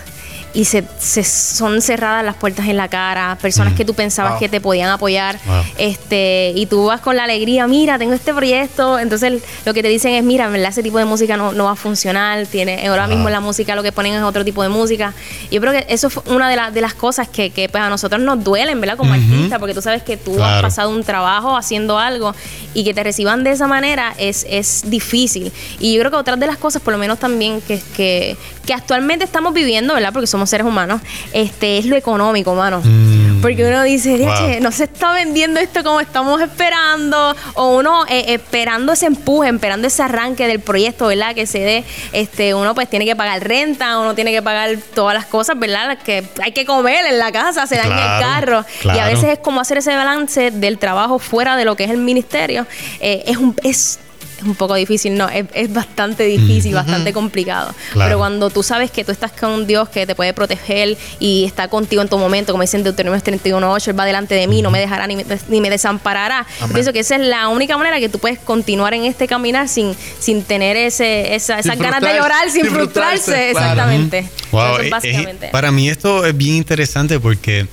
y 0.55 0.65
se, 0.65 0.85
se 0.99 1.25
son 1.25 1.83
cerradas 1.83 2.25
las 2.25 2.35
puertas 2.37 2.67
en 2.69 2.77
la 2.77 2.89
cara, 2.89 3.37
personas 3.41 3.75
Mm. 3.75 3.77
que 3.77 3.85
tú 3.85 3.95
pensabas 3.95 4.33
Wow. 4.33 4.41
que 4.41 4.49
te 4.49 4.61
podían 4.61 4.89
apoyar, 4.91 5.39
Wow. 5.47 5.63
este, 5.77 6.53
y 6.57 6.67
tú 6.67 6.87
vas 6.87 7.01
con 7.01 7.17
la 7.17 7.25
alegría, 7.25 7.67
mira, 7.67 7.99
tengo 7.99 8.15
este 8.15 8.33
proyecto, 8.35 8.99
entonces 8.99 9.43
lo 9.65 9.75
que 9.75 9.83
te 9.83 9.89
dicen 9.89 10.15
es, 10.15 10.25
mira, 10.25 10.47
en 10.47 10.53
verdad 10.53 10.71
ese 10.71 10.83
tipo 10.83 10.99
de 10.99 11.05
música 11.05 11.37
no, 11.37 11.53
no 11.53 11.65
va 11.65 11.73
a 11.73 11.77
funcionar, 11.77 12.47
tiene, 12.47 12.87
ahora 12.89 13.07
Wow. 13.07 13.15
mismo 13.15 13.31
la 13.31 13.41
música 13.41 13.75
lo 13.75 13.83
que 13.83 13.93
ponen 13.93 14.15
es 14.15 14.23
otro 14.23 14.45
tipo 14.45 14.63
de 14.63 14.69
música. 14.69 15.13
Yo 15.51 15.61
creo 15.61 15.73
que 15.73 15.87
eso 15.89 16.11
fue 16.11 16.23
una 16.35 16.49
de, 16.49 16.57
las 16.57 16.73
de 16.75 16.81
las 16.81 16.95
cosas 16.95 17.29
que, 17.29 17.51
que, 17.51 17.69
pues, 17.69 17.83
a 17.83 17.89
nosotros 17.91 18.21
nos 18.21 18.43
duelen, 18.43 18.81
¿verdad? 18.81 18.97
Como 18.97 19.13
Ujú. 19.13 19.21
artistas, 19.21 19.59
porque 19.59 19.75
tú 19.75 19.83
sabes 19.83 20.03
que 20.03 20.17
tú 20.17 20.43
has 20.43 20.63
pasado 20.63 20.91
un 20.91 21.05
trabajo 21.05 21.57
haciendo 21.57 21.99
algo 21.99 22.35
y 22.75 22.85
que 22.85 22.95
te 22.95 23.03
reciban 23.03 23.45
de 23.45 23.51
esa 23.53 23.67
manera 23.67 24.15
es, 24.19 24.47
es 24.49 24.83
difícil. 24.91 25.53
Y 25.79 25.93
yo 25.95 26.01
creo 26.01 26.11
que 26.11 26.17
otras 26.17 26.41
de 26.41 26.47
las 26.47 26.57
cosas, 26.57 26.83
por 26.83 26.93
lo 26.93 26.99
menos 26.99 27.19
también 27.19 27.61
que, 27.61 27.81
que, 27.97 28.37
que 28.69 28.75
actualmente 28.75 29.25
estamos 29.25 29.55
viviendo, 29.55 29.95
¿verdad? 29.95 30.13
Porque 30.13 30.27
somos 30.27 30.51
seres 30.51 30.67
humanos, 30.67 31.01
este 31.33 31.79
es 31.79 31.87
lo 31.87 31.97
económico, 31.97 32.55
mano. 32.55 32.83
Mm. 32.85 33.41
Porque 33.41 33.65
uno 33.67 33.83
dice, 33.83 34.11
Wow. 34.11 34.19
"Diache, 34.19 34.61
no 34.61 34.71
se 34.73 34.85
está 34.85 35.15
vendiendo 35.15 35.59
esto 35.59 35.83
como 35.83 36.01
estamos 36.01 36.39
esperando, 36.43 37.35
o 37.55 37.79
uno 37.79 38.05
eh, 38.11 38.35
esperando 38.35 38.93
ese 38.93 39.07
empuje, 39.07 39.49
esperando 39.49 39.87
ese 39.87 40.03
arranque 40.03 40.47
del 40.47 40.61
proyecto, 40.61 41.07
¿verdad? 41.07 41.35
Que 41.35 41.47
se 41.47 41.61
dé, 41.61 41.85
este, 42.13 42.53
uno 42.53 42.75
pues 42.75 42.91
tiene 42.91 43.07
que 43.07 43.17
pagar 43.17 43.43
renta, 43.43 43.99
uno 44.01 44.15
tiene 44.15 44.33
que 44.33 44.43
pagar 44.43 44.77
todas 44.95 45.15
las 45.15 45.25
cosas, 45.25 45.59
¿verdad? 45.59 45.87
Las 45.87 46.03
que 46.05 46.23
hay 46.43 46.53
que 46.53 46.67
comer 46.67 47.07
en 47.07 47.19
la 47.19 47.33
casa, 47.33 47.67
se 47.67 47.77
daña 47.77 47.89
Claro, 48.19 48.59
el 48.59 48.65
carro. 48.85 48.95
Y 48.95 48.99
a 48.99 49.07
veces 49.07 49.31
es 49.31 49.39
como 49.39 49.63
hacer 49.63 49.79
ese 49.79 49.97
balance 49.97 50.51
del 50.51 50.77
trabajo 50.77 51.19
fuera 51.19 51.57
de 51.57 51.65
lo 51.65 51.75
que 51.75 51.85
es 51.85 51.91
el 51.91 51.97
ministerio. 51.97 52.67
Eh, 53.01 53.23
es 53.27 53.39
un 53.39 53.57
es 53.63 53.99
es 54.39 54.45
un 54.45 54.55
poco 54.55 54.75
difícil, 54.75 55.17
no, 55.17 55.29
es, 55.29 55.45
es 55.53 55.73
bastante 55.73 56.25
difícil, 56.25 56.75
bastante 56.75 57.13
complicado. 57.13 57.75
Claro. 57.93 58.09
Pero 58.09 58.19
cuando 58.19 58.51
tú 58.51 58.63
sabes 58.63 58.91
que 58.91 59.05
tú 59.05 59.13
estás 59.13 59.33
con 59.33 59.51
un 59.51 59.67
Dios 59.67 59.89
que 59.89 60.07
te 60.07 60.15
puede 60.15 60.33
proteger 60.33 60.97
y 61.19 61.45
está 61.45 61.69
contigo 61.69 62.03
en 62.03 62.09
tu 62.09 62.19
momento, 62.19 62.53
como 62.53 62.63
dicen 62.63 62.83
Deuteronomio 62.85 63.23
31.8, 63.23 63.89
Él 63.89 63.99
va 63.99 64.05
delante 64.05 64.35
de 64.35 64.47
mí, 64.47 64.63
no 64.63 64.71
me 64.71 64.79
dejará 64.79 65.07
ni 65.07 65.17
me, 65.17 65.25
ni 65.49 65.61
me 65.61 65.71
desamparará. 65.71 66.47
Yo 66.61 66.69
pienso 66.69 66.93
que 66.93 67.01
esa 67.01 67.17
es 67.17 67.23
la 67.23 67.49
única 67.49 67.77
manera 67.77 67.99
que 67.99 68.09
tú 68.09 68.19
puedes 68.19 68.39
continuar 68.39 68.95
en 68.95 69.05
este 69.05 69.27
caminar 69.27 69.69
sin, 69.69 69.95
sin 70.19 70.43
tener 70.43 70.77
ese, 70.77 71.35
esa, 71.35 71.59
esas 71.59 71.75
Sin 71.75 71.83
ganas 71.83 72.01
de 72.01 72.15
llorar, 72.17 72.51
sin, 72.51 72.65
sin 72.65 72.73
frustrarse, 72.75 73.19
frustrarse. 73.25 73.51
claro. 73.53 73.91
Exactamente. 73.91 74.29
Wow, 74.53 74.63
Eso 74.63 74.75
es 74.77 74.81
eh, 74.83 74.87
eh, 74.87 74.91
básicamente. 74.91 75.49
para 75.49 75.71
mí 75.73 75.89
esto 75.89 76.25
es 76.25 76.37
bien 76.37 76.55
interesante 76.57 77.21
porque 77.21 77.67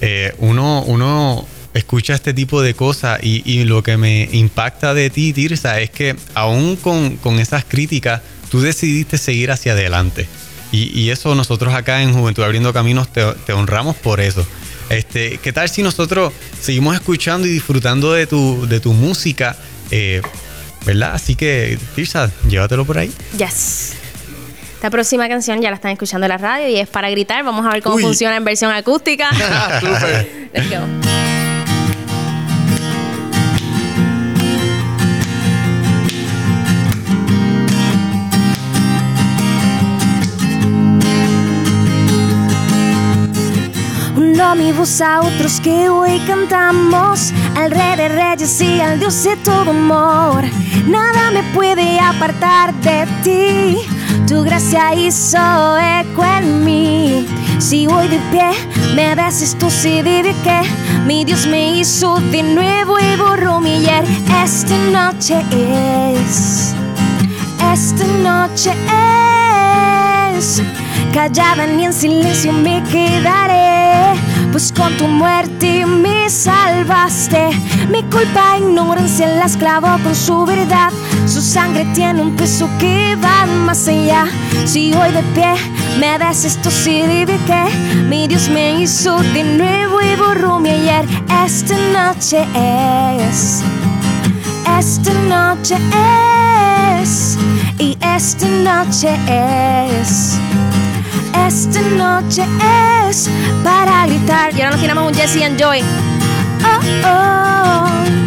eh, 0.00 0.34
uno, 0.38 0.82
uno 0.86 1.46
escucha 1.74 2.14
este 2.14 2.34
tipo 2.34 2.62
de 2.62 2.74
cosas 2.74 3.20
y, 3.22 3.42
y 3.50 3.64
lo 3.64 3.82
que 3.82 3.96
me 3.96 4.28
impacta 4.32 4.94
de 4.94 5.10
ti, 5.10 5.32
Tirsa, 5.32 5.80
es 5.80 5.90
que 5.90 6.16
aún 6.34 6.76
con, 6.76 7.16
con 7.16 7.38
esas 7.38 7.64
críticas, 7.64 8.22
tú 8.50 8.60
decidiste 8.60 9.18
seguir 9.18 9.50
hacia 9.50 9.72
adelante. 9.72 10.26
Y, 10.70 10.98
y 10.98 11.10
eso 11.10 11.34
nosotros 11.34 11.74
acá 11.74 12.02
en 12.02 12.14
Juventud 12.14 12.42
Abriendo 12.42 12.72
Caminos 12.72 13.12
te, 13.12 13.24
te 13.46 13.52
honramos 13.52 13.96
por 13.96 14.20
eso. 14.20 14.46
Este, 14.88 15.38
¿Qué 15.38 15.52
tal 15.52 15.68
si 15.68 15.82
nosotros 15.82 16.32
seguimos 16.60 16.94
escuchando 16.94 17.46
y 17.46 17.50
disfrutando 17.50 18.12
de 18.12 18.26
tu, 18.26 18.66
de 18.68 18.80
tu 18.80 18.92
música? 18.92 19.56
Eh, 19.90 20.20
¿Verdad? 20.84 21.14
Así 21.14 21.34
que, 21.34 21.78
Tirsa, 21.94 22.30
llévatelo 22.48 22.84
por 22.84 22.98
ahí. 22.98 23.12
Yes. 23.38 23.92
Esta 24.74 24.90
próxima 24.90 25.28
canción 25.28 25.62
ya 25.62 25.70
la 25.70 25.76
están 25.76 25.92
escuchando 25.92 26.26
en 26.26 26.30
la 26.30 26.38
radio 26.38 26.68
y 26.68 26.76
es 26.76 26.88
para 26.88 27.08
gritar. 27.08 27.44
Vamos 27.44 27.64
a 27.64 27.70
ver 27.70 27.82
cómo 27.82 27.96
Uy. 27.96 28.02
funciona 28.02 28.36
en 28.36 28.44
versión 28.44 28.72
acústica. 28.72 29.30
Let's 30.52 30.68
go. 30.70 31.21
Un 44.42 44.48
ómnibus 44.48 45.00
a 45.00 45.20
otros 45.20 45.60
que 45.60 45.88
hoy 45.88 46.18
cantamos 46.26 47.32
al 47.56 47.70
rey 47.70 47.96
de 47.96 48.08
reyes 48.08 48.60
y 48.60 48.80
al 48.80 48.98
dios 48.98 49.22
de 49.22 49.36
todo 49.36 49.70
amor. 49.70 50.44
Nada 50.86 51.30
me 51.30 51.42
puede 51.54 52.00
apartar 52.00 52.74
de 52.74 53.06
ti. 53.22 53.78
Tu 54.26 54.42
gracia 54.42 54.94
hizo 54.94 55.38
eco 55.78 56.24
en 56.24 56.64
mí. 56.64 57.26
Si 57.58 57.86
hoy 57.86 58.08
de 58.08 58.18
pie 58.32 58.50
me 58.96 59.14
das 59.14 59.42
esto, 59.42 59.70
sí 59.70 60.02
de 60.02 60.34
que 60.42 60.60
mi 61.06 61.24
Dios 61.24 61.46
me 61.46 61.78
hizo 61.78 62.18
de 62.32 62.42
nuevo 62.42 62.98
y 62.98 63.16
borró 63.16 63.60
mi 63.60 63.76
ayer. 63.76 64.04
Esta 64.44 64.76
noche 64.90 65.36
es. 66.16 66.74
Esta 67.72 68.04
noche 68.24 68.72
es 70.36 70.62
callada 71.12 71.66
ni 71.66 71.84
en 71.84 71.92
silencio 71.92 72.52
me 72.52 72.82
quedaré, 72.84 73.81
pues 74.52 74.70
con 74.70 74.96
tu 74.98 75.08
muerte 75.08 75.84
me 75.86 76.28
salvaste. 76.30 77.50
Mi 77.90 78.02
culpa, 78.04 78.58
ignorancia 78.58 79.26
la 79.26 79.46
esclavo 79.46 79.88
con 80.02 80.14
su 80.14 80.44
verdad. 80.44 80.90
Su 81.26 81.40
sangre 81.40 81.86
tiene 81.94 82.20
un 82.20 82.36
peso 82.36 82.68
que 82.78 83.16
va 83.16 83.46
más 83.46 83.88
allá. 83.88 84.26
Si 84.66 84.92
hoy 84.94 85.10
de 85.10 85.22
pie 85.34 85.54
me 85.98 86.18
das 86.18 86.44
esto, 86.44 86.68
dime 86.84 87.38
que 87.46 88.02
mi 88.08 88.28
Dios 88.28 88.48
me 88.50 88.80
hizo 88.82 89.18
de 89.34 89.42
nuevo 89.42 90.00
y 90.02 90.14
borró 90.16 90.60
mi 90.60 90.70
ayer. 90.70 91.06
Esta 91.44 91.76
noche 91.92 92.46
es. 93.24 93.64
Esta 94.78 95.12
noche 95.28 95.76
es, 97.00 97.38
y 97.78 97.96
esta 98.00 98.48
noche 98.48 99.16
es, 99.28 100.38
esta 101.46 101.80
noche 101.80 102.44
es 103.08 103.28
para 103.64 104.06
gritar. 104.06 104.54
Y 104.54 104.60
ahora 104.60 104.72
nos 104.72 104.80
tiramos 104.80 105.08
un 105.10 105.14
Jesse 105.14 105.42
and 105.44 105.58
Joy. 105.58 105.82
Oh, 106.64 106.80
oh, 107.04 108.21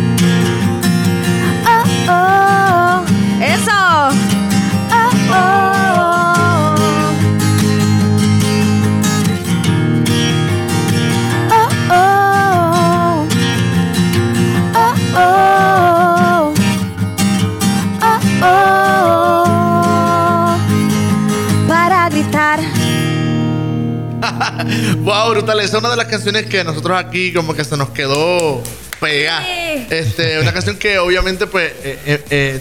Wow, 25.06 25.30
brutal. 25.32 25.60
Esa 25.60 25.78
es 25.78 25.80
una 25.84 25.92
de 25.92 25.98
las 25.98 26.08
canciones 26.08 26.48
que 26.48 26.64
nosotros 26.64 26.98
aquí 26.98 27.32
como 27.32 27.54
que 27.54 27.64
se 27.64 27.78
nos 27.78 27.90
quedó 27.92 28.62
pegada. 29.00 29.46
Este, 29.90 30.40
una 30.40 30.52
canción 30.52 30.78
que 30.78 30.98
obviamente 30.98 31.46
pues 31.48 31.72
eh, 31.84 32.00
eh, 32.06 32.24
eh, 32.30 32.60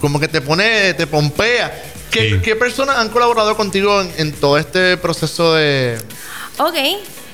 como 0.00 0.20
que 0.20 0.28
te 0.28 0.40
pone, 0.40 0.92
te 0.94 1.06
pompea. 1.06 1.82
¿Qué, 2.10 2.30
Sí. 2.30 2.40
qué 2.42 2.56
personas 2.56 2.96
han 2.96 3.08
colaborado 3.10 3.56
contigo 3.56 4.00
en, 4.00 4.10
en 4.16 4.32
todo 4.32 4.56
este 4.58 4.96
proceso 4.96 5.54
de... 5.54 5.98
Ok, 6.58 6.74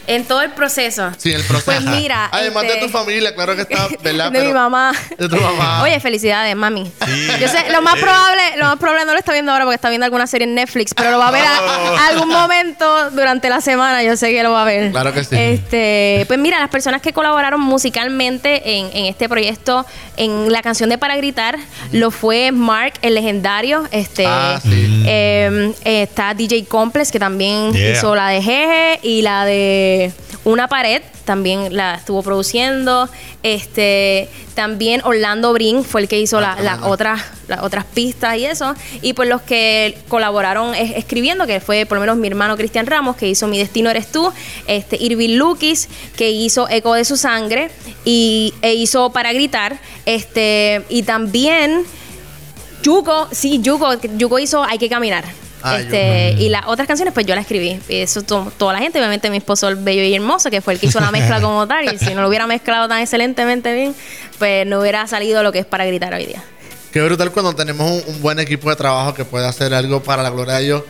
en 0.06 0.24
todo 0.24 0.42
el 0.42 0.50
proceso. 0.50 1.10
Sí, 1.18 1.32
el 1.32 1.42
proceso. 1.44 1.64
Pues 1.66 1.82
mira, 1.82 2.28
Además 2.32 2.64
este- 2.64 2.80
de 2.80 2.86
tu 2.86 2.88
familia, 2.90 3.34
claro 3.34 3.54
que 3.56 3.62
está, 3.62 3.88
¿verdad? 4.02 4.30
de 4.32 4.42
mi 4.44 4.52
mamá. 4.52 4.92
De 5.18 5.28
tu 5.28 5.36
mamá. 5.36 5.82
Oye, 5.82 5.98
felicidades, 6.00 6.54
mami. 6.56 6.84
Sí. 7.06 7.26
Yo 7.40 7.48
sé, 7.48 7.70
lo 7.72 7.82
más 7.82 7.96
probable, 7.98 8.42
lo 8.58 8.64
más 8.66 8.76
probable 8.78 9.04
no 9.06 9.12
lo 9.12 9.18
está 9.18 9.32
viendo 9.32 9.52
ahora 9.52 9.64
porque 9.64 9.76
está 9.76 9.88
viendo 9.88 10.04
alguna 10.04 10.26
serie 10.26 10.46
en 10.46 10.54
Netflix, 10.54 10.94
pero 10.94 11.10
lo 11.10 11.18
va 11.18 11.28
a 11.28 11.30
ver 11.30 11.44
Oh. 11.44 11.96
a, 11.96 12.06
algún 12.08 12.28
momento 12.28 13.10
durante 13.10 13.48
la 13.48 13.60
semana. 13.60 14.02
Yo 14.02 14.16
sé 14.16 14.32
que 14.32 14.42
lo 14.42 14.52
va 14.52 14.62
a 14.62 14.64
ver. 14.64 14.90
Claro 14.90 15.12
que 15.12 15.24
sí. 15.24 15.36
Este, 15.38 16.24
pues 16.26 16.38
mira, 16.38 16.58
las 16.60 16.68
personas 16.70 17.00
que 17.02 17.12
colaboraron 17.12 17.60
musicalmente 17.60 18.78
en, 18.78 18.90
en 18.94 19.04
este 19.06 19.28
proyecto, 19.28 19.86
en 20.16 20.52
la 20.52 20.62
canción 20.62 20.90
de 20.90 20.98
Para 20.98 21.16
Gritar, 21.16 21.58
lo 21.92 22.10
fue 22.10 22.52
Mark, 22.52 22.94
el 23.02 23.14
legendario. 23.14 23.86
Este, 23.90 24.24
Ah, 24.26 24.60
sí. 24.62 25.02
eh, 25.06 25.72
está 25.84 26.34
DJ 26.34 26.64
Complex, 26.66 27.10
que 27.12 27.18
también 27.18 27.72
Yeah. 27.72 27.92
hizo 27.92 28.14
la 28.14 28.28
de 28.28 28.42
Jeje 28.42 29.00
y 29.02 29.22
la 29.22 29.44
de 29.44 29.93
Una 30.44 30.68
Pared, 30.68 31.00
también 31.24 31.74
la 31.74 31.94
estuvo 31.94 32.22
produciendo. 32.22 33.08
Este, 33.42 34.28
también 34.54 35.00
Orlando 35.04 35.52
Brin 35.52 35.84
fue 35.84 36.02
el 36.02 36.08
que 36.08 36.18
hizo 36.20 36.40
la- 36.40 36.52
Ah, 36.52 36.62
las 36.62 36.82
otras, 36.82 37.22
las 37.48 37.62
otras 37.62 37.84
pistas 37.86 38.36
y 38.36 38.44
eso. 38.44 38.74
Y 39.02 39.14
pues 39.14 39.28
los 39.28 39.40
que 39.42 39.96
colaboraron 40.08 40.74
es- 40.74 40.96
escribiendo, 40.96 41.46
que 41.46 41.60
fue 41.60 41.86
por 41.86 41.96
lo 41.96 42.00
menos 42.02 42.16
mi 42.18 42.28
hermano 42.28 42.56
Cristian 42.56 42.86
Ramos, 42.86 43.16
que 43.16 43.26
hizo 43.28 43.46
Mi 43.48 43.58
Destino 43.58 43.88
Eres 43.90 44.12
Tú, 44.12 44.30
este, 44.66 44.96
Irving 45.02 45.36
Lukis, 45.36 45.88
que 46.16 46.30
hizo 46.30 46.68
Eco 46.68 46.94
de 46.94 47.04
su 47.04 47.16
Sangre, 47.16 47.70
y 48.04 48.52
e 48.62 48.74
hizo 48.74 49.10
Para 49.10 49.32
Gritar, 49.32 49.78
este, 50.06 50.82
y 50.90 51.04
también 51.04 51.84
Yuko, 52.82 53.28
sí, 53.32 53.60
Yuko, 53.62 53.94
Yuko 54.18 54.38
hizo 54.38 54.62
Hay 54.62 54.76
que 54.78 54.88
caminar. 54.90 55.24
Ah, 55.66 55.80
este, 55.80 56.32
y 56.38 56.48
las 56.50 56.66
otras 56.66 56.86
canciones, 56.86 57.14
pues 57.14 57.24
yo 57.26 57.34
las 57.34 57.42
escribí. 57.42 57.80
Y 57.88 57.96
eso 58.00 58.22
to- 58.22 58.52
toda 58.58 58.74
la 58.74 58.80
gente, 58.80 58.98
obviamente 58.98 59.30
mi 59.30 59.38
esposo 59.38 59.66
el 59.68 59.76
bello 59.76 60.02
y 60.02 60.14
hermoso, 60.14 60.50
que 60.50 60.60
fue 60.60 60.74
el 60.74 60.78
que 60.80 60.86
hizo 60.86 61.00
la 61.00 61.10
mezcla 61.10 61.40
como 61.40 61.66
tal. 61.68 61.92
Y 61.92 61.98
si 61.98 62.14
no 62.14 62.20
lo 62.22 62.28
hubiera 62.28 62.46
mezclado 62.46 62.86
tan 62.86 63.00
excelentemente 63.00 63.72
bien, 63.72 63.94
pues 64.38 64.66
no 64.66 64.80
hubiera 64.80 65.06
salido 65.06 65.42
lo 65.42 65.52
que 65.52 65.60
es 65.60 65.66
para 65.66 65.86
gritar 65.86 66.12
hoy 66.12 66.26
día. 66.26 66.44
Qué 66.92 67.00
brutal 67.02 67.32
cuando 67.32 67.54
tenemos 67.54 67.90
un, 67.90 68.14
un 68.14 68.20
buen 68.22 68.38
equipo 68.38 68.68
de 68.70 68.76
trabajo 68.76 69.14
que 69.14 69.24
puede 69.24 69.46
hacer 69.46 69.72
algo 69.74 70.02
para 70.02 70.22
la 70.22 70.30
gloria 70.30 70.54
de 70.56 70.64
Dios 70.64 70.82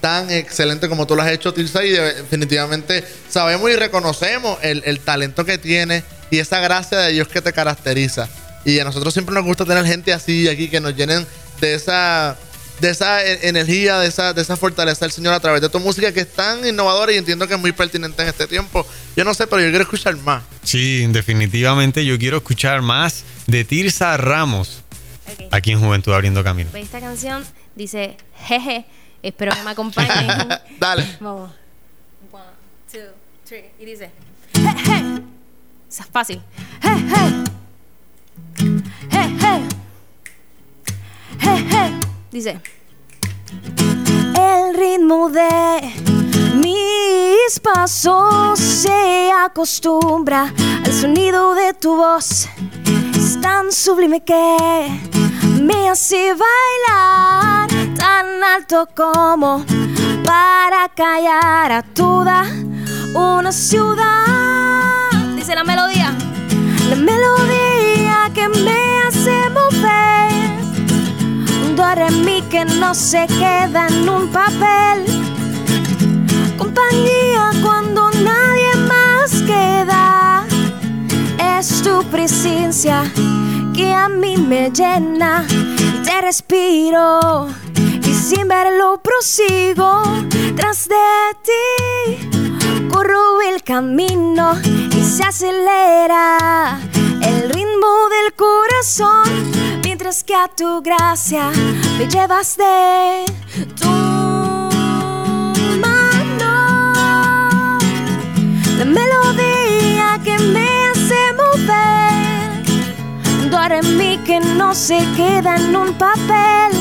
tan 0.00 0.28
excelente 0.32 0.88
como 0.88 1.06
tú 1.06 1.14
lo 1.14 1.22
has 1.22 1.30
hecho, 1.30 1.54
Tirsa, 1.54 1.84
y 1.84 1.90
de- 1.90 2.14
definitivamente 2.14 3.04
sabemos 3.28 3.70
y 3.70 3.76
reconocemos 3.76 4.58
el, 4.62 4.82
el 4.84 4.98
talento 4.98 5.44
que 5.44 5.58
tienes 5.58 6.02
y 6.30 6.38
esa 6.40 6.58
gracia 6.58 6.98
de 6.98 7.12
Dios 7.12 7.28
que 7.28 7.40
te 7.40 7.52
caracteriza. 7.52 8.28
Y 8.64 8.80
a 8.80 8.84
nosotros 8.84 9.12
siempre 9.12 9.32
nos 9.34 9.44
gusta 9.44 9.64
tener 9.64 9.84
gente 9.84 10.12
así 10.12 10.48
aquí 10.48 10.68
que 10.68 10.80
nos 10.80 10.96
llenen 10.96 11.24
de 11.60 11.74
esa 11.74 12.36
de 12.82 12.90
esa 12.90 13.24
e- 13.24 13.48
energía, 13.48 13.98
de 14.00 14.08
esa, 14.08 14.32
de 14.34 14.42
esa 14.42 14.56
fortaleza 14.56 15.04
del 15.04 15.12
Señor 15.12 15.32
a 15.32 15.40
través 15.40 15.62
de 15.62 15.68
tu 15.68 15.78
música 15.78 16.12
que 16.12 16.20
es 16.20 16.32
tan 16.32 16.66
innovadora 16.66 17.12
y 17.12 17.16
entiendo 17.16 17.46
que 17.46 17.54
es 17.54 17.60
muy 17.60 17.70
pertinente 17.70 18.20
en 18.22 18.28
este 18.28 18.48
tiempo. 18.48 18.84
Yo 19.16 19.24
no 19.24 19.32
sé, 19.34 19.46
pero 19.46 19.62
yo 19.62 19.68
quiero 19.70 19.84
escuchar 19.84 20.16
más. 20.18 20.42
Sí, 20.64 21.06
definitivamente 21.08 22.04
yo 22.04 22.18
quiero 22.18 22.38
escuchar 22.38 22.82
más 22.82 23.22
de 23.46 23.64
Tirsa 23.64 24.16
Ramos 24.16 24.82
aquí 25.52 25.70
en 25.70 25.80
Juventud 25.80 26.12
Abriendo 26.12 26.42
Camino. 26.42 26.70
Pues 26.72 26.82
esta 26.84 27.00
canción 27.00 27.44
dice, 27.76 28.16
jeje, 28.46 28.84
espero 29.22 29.54
que 29.54 29.62
me 29.62 29.70
acompañen. 29.70 30.48
Dale. 30.80 31.06
Vamos. 31.20 31.52
One, 32.32 32.42
two, 32.90 32.98
three. 33.46 33.64
Y 33.78 33.84
dice, 33.84 34.10
"Hey, 34.54 34.74
hey". 34.84 35.22
Esa 35.88 36.02
es 36.02 36.08
fácil. 36.10 36.42
Hey, 36.82 37.44
Dice, 42.32 42.58
El 44.34 44.74
ritmo 44.74 45.28
de 45.28 45.92
mis 46.54 47.60
pasos 47.60 48.58
se 48.58 49.30
acostumbra 49.30 50.50
al 50.82 50.92
sonido 50.94 51.54
de 51.54 51.74
tu 51.74 51.94
voz. 51.94 52.48
Es 53.14 53.38
tan 53.38 53.70
sublime 53.70 54.24
que 54.24 54.56
me 55.60 55.90
hace 55.90 56.32
bailar 56.32 57.68
tan 57.98 58.42
alto 58.42 58.88
como 58.96 59.62
para 60.24 60.88
callar 60.96 61.70
a 61.70 61.82
toda 61.82 62.46
una 63.14 63.52
ciudad. 63.52 65.12
dice 65.36 65.54
la 65.54 65.64
melodía. 65.64 66.16
La 66.88 66.96
melodía 66.96 68.30
que 68.32 68.48
me 68.48 69.02
hace 69.06 69.50
mover. 69.50 70.51
Re 71.82 72.10
mi 72.10 72.40
que 72.42 72.64
no 72.64 72.94
se 72.94 73.26
queda 73.26 73.86
en 73.88 74.08
un 74.08 74.28
papel. 74.28 75.04
Compañía 76.56 77.50
cuando 77.60 78.08
nadie 78.12 78.74
más 78.88 79.32
queda. 79.42 80.46
Es 81.58 81.82
tu 81.82 82.02
presencia 82.04 83.02
que 83.74 83.92
a 83.92 84.08
mí 84.08 84.38
me 84.38 84.70
llena. 84.70 85.44
Y 85.50 86.02
te 86.02 86.22
respiro. 86.22 87.48
Y 87.74 88.14
sin 88.14 88.48
verlo 88.48 89.02
prosigo 89.02 90.02
tras 90.56 90.88
de 90.88 90.94
ti. 91.46 92.88
Corro 92.90 93.42
el 93.42 93.62
camino 93.62 94.56
y 94.96 95.02
se 95.02 95.24
acelera 95.24 96.78
el 97.20 97.50
ritmo 97.50 98.08
del 98.08 98.32
corazón 98.34 99.81
mientras 100.02 100.24
que 100.24 100.34
a 100.34 100.48
tu 100.48 100.82
gracia 100.82 101.52
me 101.96 102.08
llevas 102.08 102.56
de 102.56 103.24
tu 103.80 103.88
mano. 105.78 107.78
La 108.78 108.84
melodía 108.84 110.18
que 110.24 110.36
me 110.38 110.88
hace 110.88 111.32
mover, 111.40 112.64
Dora 113.48 113.78
en 113.78 113.96
mí 113.96 114.18
que 114.26 114.40
no 114.40 114.74
se 114.74 114.98
queda 115.16 115.54
en 115.54 115.76
un 115.76 115.94
papel. 115.94 116.72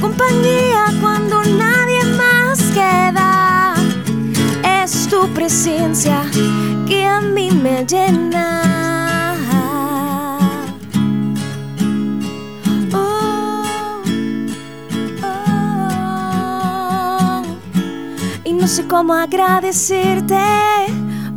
Compañía 0.00 0.86
cuando 1.02 1.44
nadie 1.44 2.02
más 2.16 2.62
queda. 2.72 3.74
Es 4.82 5.06
tu 5.08 5.28
presencia 5.34 6.24
que 6.88 7.04
a 7.04 7.20
mí 7.20 7.50
me 7.50 7.84
llena. 7.84 8.53
Sé 18.74 18.88
cómo 18.88 19.14
agradecerte 19.14 20.34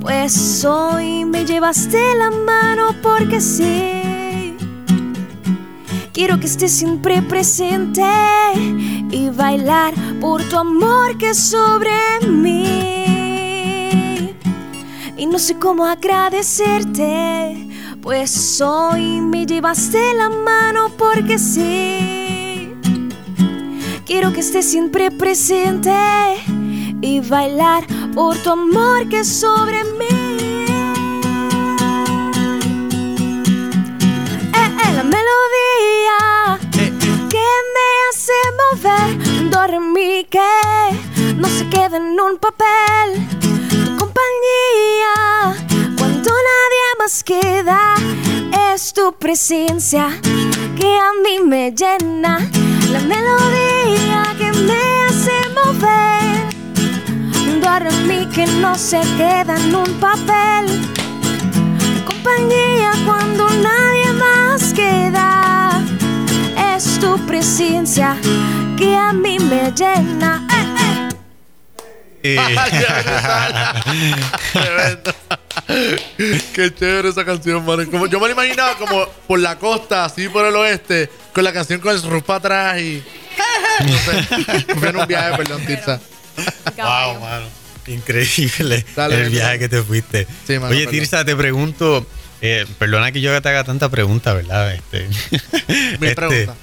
pues 0.01 0.65
hoy 0.65 1.24
me 1.24 1.46
llevaste 1.46 2.15
la 2.15 2.32
mano 2.32 2.96
porque 3.03 3.39
sí. 3.39 4.56
Quiero 6.13 6.39
que 6.39 6.48
estés 6.48 6.72
siempre 6.72 7.22
presente 7.22 8.01
y 9.12 9.29
bailar 9.29 9.94
por 10.20 10.41
tu 10.50 10.58
amor 10.58 11.15
que 11.20 11.29
es 11.29 11.38
sobre 11.38 11.91
mí. 12.27 12.65
Y 15.15 15.27
no 15.27 15.38
sé 15.38 15.60
cómo 15.60 15.86
agradecerte, 15.86 17.67
pues 18.01 18.60
hoy 18.62 19.22
me 19.22 19.46
llevaste 19.46 20.15
la 20.15 20.29
mano 20.29 20.89
porque 20.98 21.38
sí. 21.38 22.74
Quiero 24.08 24.34
que 24.34 24.39
estés 24.39 24.65
siempre 24.65 25.12
presente 25.12 25.94
y 27.01 27.20
bailar 27.20 27.86
por 28.13 28.38
tu 28.38 28.51
amor 28.51 29.08
que 29.10 29.20
es 29.20 29.39
sobre 29.39 29.84
mí. 29.84 30.06
Eh, 34.54 34.70
eh, 34.84 34.94
la 34.96 35.04
melodía 35.04 36.60
que 37.30 37.48
me 37.75 37.88
hace 38.10 38.38
mover, 38.60 39.50
do 39.50 39.68
re 39.68 40.27
que 40.30 41.34
no 41.36 41.48
se 41.48 41.68
queda 41.70 41.98
en 41.98 42.20
un 42.20 42.38
papel. 42.38 43.27
Tu 43.70 43.96
compañía 43.98 45.13
cuando 45.98 46.32
nadie 46.32 46.88
más 47.00 47.24
queda 47.24 47.96
es 48.74 48.94
tu 48.94 49.13
presencia 49.13 50.20
que 50.80 50.98
a 50.98 51.12
mí 51.24 51.39
me 51.46 51.72
llena. 51.72 52.50
La 52.92 53.00
melodía 53.00 54.36
que 54.38 54.51
me 54.54 55.06
hace 55.06 55.34
mover 55.54 56.27
en 57.86 58.08
mí 58.08 58.28
que 58.34 58.46
no 58.48 58.76
se 58.76 59.00
queda 59.18 59.58
en 59.58 59.76
un 59.76 59.94
papel. 60.00 60.66
Compañía 62.06 62.92
cuando 63.06 63.48
nadie 63.50 64.14
más 64.14 64.74
queda. 64.74 65.82
Es 66.76 67.00
tu 67.00 67.18
presencia 67.28 68.18
que 68.78 68.96
a 68.96 69.14
mí 69.14 69.38
me 69.40 69.72
llena. 69.72 70.48
Eh, 72.24 72.38
Qué 76.54 76.74
chévere 76.74 77.10
esa 77.10 77.26
canción, 77.26 77.66
man. 77.66 77.86
Como, 77.86 78.08
yo 78.08 78.20
me 78.20 78.28
lo 78.28 78.34
imaginaba 78.34 78.76
como 78.76 79.06
por 79.28 79.40
la 79.40 79.58
costa, 79.58 80.06
así 80.06 80.28
por 80.30 80.46
el 80.46 80.56
oeste, 80.56 81.10
con 81.34 81.44
la 81.44 81.54
canción 81.54 81.80
con 81.80 81.94
el 81.94 82.00
surf 82.00 82.24
para 82.24 82.38
atrás 82.40 82.82
y. 82.82 83.04
No 83.86 83.98
sé. 83.98 84.24
Fue 84.80 84.90
en 84.90 84.98
un 84.98 85.08
viaje, 85.08 85.38
perdón, 85.38 85.66
Tirsa. 85.66 86.00
wow, 86.78 87.20
mano. 87.20 87.46
Increíble 87.88 88.86
el 89.12 89.29
viaje 89.29 89.60
que 89.60 89.70
te 89.70 89.82
fuiste. 89.82 90.27
Oye, 90.69 90.88
Tirsa, 90.88 91.23
te 91.26 91.36
pregunto, 91.36 92.06
eh, 92.41 92.65
perdona 92.78 93.12
que 93.12 93.21
yo 93.21 93.41
te 93.41 93.50
haga 93.50 93.63
tanta 93.63 93.89
pregunta, 93.89 94.34
¿verdad? 94.34 94.73
Este, 94.73 95.08
mil 96.00 96.10
este, 96.10 96.15
preguntas. 96.15 96.56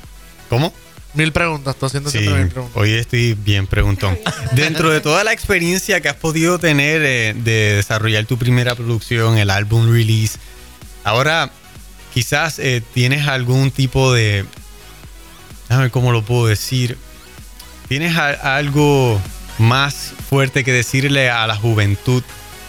¿Cómo? 0.48 0.74
Mil 1.14 1.32
preguntas, 1.32 1.74
estoy 1.74 1.87
haciendo 1.87 2.10
siempre 2.10 2.34
mil 2.34 2.48
preguntas. 2.48 2.76
Hoy 2.76 2.92
estoy 2.92 3.34
bien 3.34 3.66
preguntón. 3.66 4.18
Dentro 4.52 4.90
de 4.90 5.00
toda 5.00 5.24
la 5.24 5.32
experiencia 5.32 6.00
que 6.00 6.08
has 6.08 6.16
podido 6.16 6.58
tener 6.58 7.02
eh, 7.04 7.34
de 7.37 7.76
desarrollar 7.76 8.26
tu 8.26 8.37
primera 8.37 8.74
producción, 8.74 9.38
el 9.38 9.50
álbum 9.50 9.90
release, 9.90 10.38
ahora 11.04 11.50
quizás 12.12 12.58
eh, 12.58 12.82
tienes 12.92 13.26
algún 13.26 13.70
tipo 13.70 14.12
de... 14.12 14.44
A 15.68 15.78
ver 15.78 15.90
cómo 15.90 16.12
lo 16.12 16.22
puedo 16.22 16.46
decir. 16.46 16.98
¿Tienes 17.88 18.16
algo 18.16 19.20
más 19.58 20.12
fuerte 20.28 20.64
que 20.64 20.72
decirle 20.72 21.30
a 21.30 21.46
la 21.46 21.56
juventud 21.56 22.22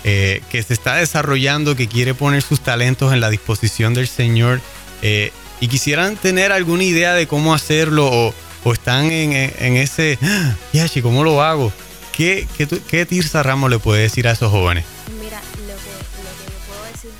eh, 0.04 0.42
que 0.50 0.62
se 0.62 0.74
está 0.74 0.96
desarrollando, 0.96 1.76
que 1.76 1.88
quiere 1.88 2.14
poner 2.14 2.44
sus 2.44 2.60
talentos 2.60 3.12
en 3.12 3.22
la 3.22 3.32
disposición 3.32 3.96
del 3.96 4.08
Señor 4.08 4.62
eh, 5.02 5.32
y 5.60 5.68
quisieran 5.68 6.16
tener 6.16 6.52
alguna 6.52 6.84
idea 6.84 7.14
de 7.14 7.26
cómo 7.26 7.56
hacerlo 7.56 8.08
o, 8.12 8.34
están 8.72 9.12
en, 9.12 9.78
ese, 9.78 10.18
¡Ah! 10.24 10.56
Yachi, 10.74 11.02
¿cómo 11.02 11.24
lo 11.24 11.44
hago? 11.44 11.72
¿Qué, 12.12 12.48
qué, 12.88 13.06
Tirsa 13.06 13.44
Ramos 13.44 13.70
le 13.70 13.78
puede 13.78 14.04
decir 14.04 14.28
a 14.28 14.32
esos 14.32 14.52
jóvenes? 14.52 14.86
Mira, 15.20 15.40
lo 15.68 15.74
que, 15.74 16.52
yo 16.52 16.60
puedo 16.68 16.84
decir 16.92 17.12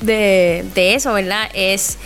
de, 0.00 0.64
de 0.74 0.94
eso, 0.94 1.12
¿verdad? 1.14 1.50
Es, 1.54 1.98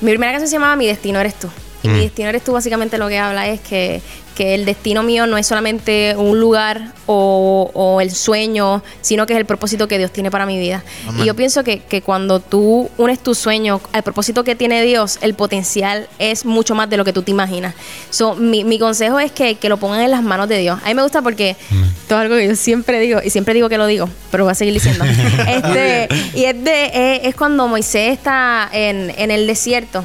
mi 0.00 0.10
primera 0.10 0.32
canción 0.32 0.48
se 0.48 0.56
llamaba 0.56 0.76
Mi 0.76 0.86
Destino 0.86 1.20
Eres 1.20 1.38
Tú. 1.38 1.50
Y 1.82 1.88
mi 1.88 1.94
mm. 1.94 2.02
destino 2.02 2.28
eres 2.28 2.44
tú, 2.44 2.52
básicamente 2.52 2.98
lo 2.98 3.08
que 3.08 3.18
habla 3.18 3.48
es 3.48 3.60
que, 3.60 4.00
que 4.34 4.54
el 4.54 4.64
destino 4.64 5.02
mío 5.02 5.26
no 5.26 5.36
es 5.36 5.46
solamente 5.46 6.14
un 6.16 6.40
lugar 6.40 6.92
o, 7.06 7.98
el 8.00 8.10
sueño, 8.10 8.82
sino 9.00 9.26
que 9.26 9.34
es 9.34 9.38
el 9.38 9.44
propósito 9.44 9.86
que 9.86 9.98
Dios 9.98 10.12
tiene 10.12 10.30
para 10.30 10.46
mi 10.46 10.58
vida. 10.58 10.82
Y 11.18 11.24
yo 11.24 11.34
pienso 11.34 11.62
que, 11.62 11.80
que, 11.80 12.02
cuando 12.02 12.40
tú 12.40 12.90
unes 12.96 13.18
tu 13.18 13.34
sueño 13.34 13.80
al 13.92 14.02
propósito 14.02 14.44
que 14.44 14.56
tiene 14.56 14.82
Dios, 14.82 15.18
el 15.20 15.34
potencial 15.34 16.08
es 16.18 16.44
mucho 16.44 16.74
más 16.74 16.88
de 16.88 16.96
lo 16.96 17.04
que 17.04 17.12
tú 17.12 17.22
te 17.22 17.30
imaginas. 17.30 17.74
So, 18.10 18.34
mi, 18.34 18.64
mi 18.64 18.78
consejo 18.78 19.20
es 19.20 19.30
que, 19.30 19.56
que, 19.56 19.68
lo 19.68 19.76
pongan 19.76 20.00
en 20.00 20.10
las 20.10 20.22
manos 20.22 20.48
de 20.48 20.58
Dios. 20.58 20.80
A 20.82 20.88
mí 20.88 20.94
me 20.94 21.02
gusta 21.02 21.22
porque 21.22 21.56
mm. 21.70 21.82
todo 22.08 22.18
algo 22.18 22.36
que 22.36 22.48
yo 22.48 22.56
siempre 22.56 23.00
digo, 23.00 23.20
y 23.22 23.30
siempre 23.30 23.54
digo 23.54 23.68
que 23.68 23.78
lo 23.78 23.86
digo, 23.86 24.08
pero 24.30 24.44
voy 24.44 24.52
a 24.52 24.54
seguir 24.54 24.74
diciendo. 24.74 25.04
este, 25.48 26.08
y 26.34 26.44
es, 26.44 26.64
de, 26.64 27.20
es, 27.24 27.34
cuando 27.34 27.68
Moisés 27.68 28.12
está 28.12 28.68
en, 28.72 29.12
en 29.16 29.30
el 29.30 29.46
desierto 29.46 30.04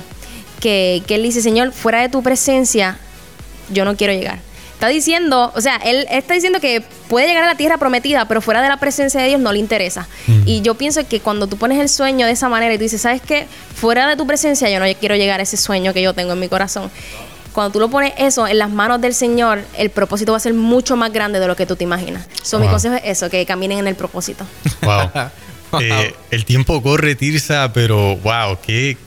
que, 0.60 1.04
él 1.08 1.24
dice, 1.24 1.42
Señor, 1.42 1.72
fuera 1.72 2.02
de 2.02 2.10
tu 2.10 2.24
presencia, 2.24 2.98
yo 3.70 3.86
no 3.86 3.96
quiero 3.96 4.14
llegar. 4.14 4.40
Está 4.74 4.90
diciendo, 4.90 5.52
o 5.56 5.62
sea, 5.62 5.78
él 5.78 6.06
está 6.12 6.36
diciendo 6.36 6.60
que 6.60 6.84
puede 7.08 7.28
llegar 7.28 7.44
a 7.44 7.48
la 7.48 7.56
tierra 7.56 7.78
prometida, 7.78 8.28
pero 8.28 8.42
fuera 8.42 8.62
de 8.62 8.70
la 8.70 8.78
presencia 8.78 9.20
de 9.20 9.28
Dios 9.28 9.42
no 9.42 9.52
le 9.52 9.58
interesa. 9.58 10.08
Mm. 10.28 10.42
Y 10.46 10.62
yo 10.62 10.76
pienso 10.76 11.08
que 11.08 11.20
cuando 11.20 11.48
tú 11.48 11.58
pones 11.58 11.80
el 11.80 11.90
sueño 11.90 12.28
de 12.28 12.34
esa 12.34 12.48
manera 12.48 12.74
y 12.76 12.78
tú 12.78 12.84
dices, 12.84 13.02
¿sabes 13.02 13.22
qué? 13.22 13.48
Fuera 13.76 14.08
de 14.08 14.16
tu 14.16 14.28
presencia 14.28 14.70
yo 14.70 14.80
no 14.80 14.86
quiero 15.00 15.16
llegar 15.16 15.40
a 15.40 15.44
ese 15.44 15.58
sueño 15.58 15.94
que 15.94 16.04
yo 16.04 16.14
tengo 16.14 16.34
en 16.34 16.40
mi 16.40 16.48
corazón. 16.48 16.92
Cuando 17.54 17.72
tú 17.72 17.80
lo 17.80 17.90
pones 17.90 18.14
eso 18.20 18.48
en 18.48 18.60
las 18.60 18.70
manos 18.70 19.02
del 19.02 19.16
Señor, 19.16 19.64
el 19.80 19.90
propósito 19.90 20.32
va 20.32 20.38
a 20.38 20.42
ser 20.42 20.54
mucho 20.54 20.96
más 20.96 21.12
grande 21.12 21.40
de 21.40 21.48
lo 21.48 21.56
que 21.56 21.66
tú 21.66 21.76
te 21.76 21.84
imaginas. 21.84 22.28
So, 22.44 22.60
Mi 22.60 22.68
consejo 22.68 22.94
es 22.94 23.02
eso, 23.06 23.32
que 23.32 23.44
caminen 23.48 23.80
en 23.80 23.88
el 23.88 23.96
propósito. 23.96 24.46
Wow. 24.84 25.10
Eh, 25.82 26.16
el 26.32 26.46
tiempo 26.46 26.82
corre, 26.82 27.16
Tirsa, 27.16 27.74
pero 27.74 28.16
wow, 28.18 28.58
qué, 28.66 28.98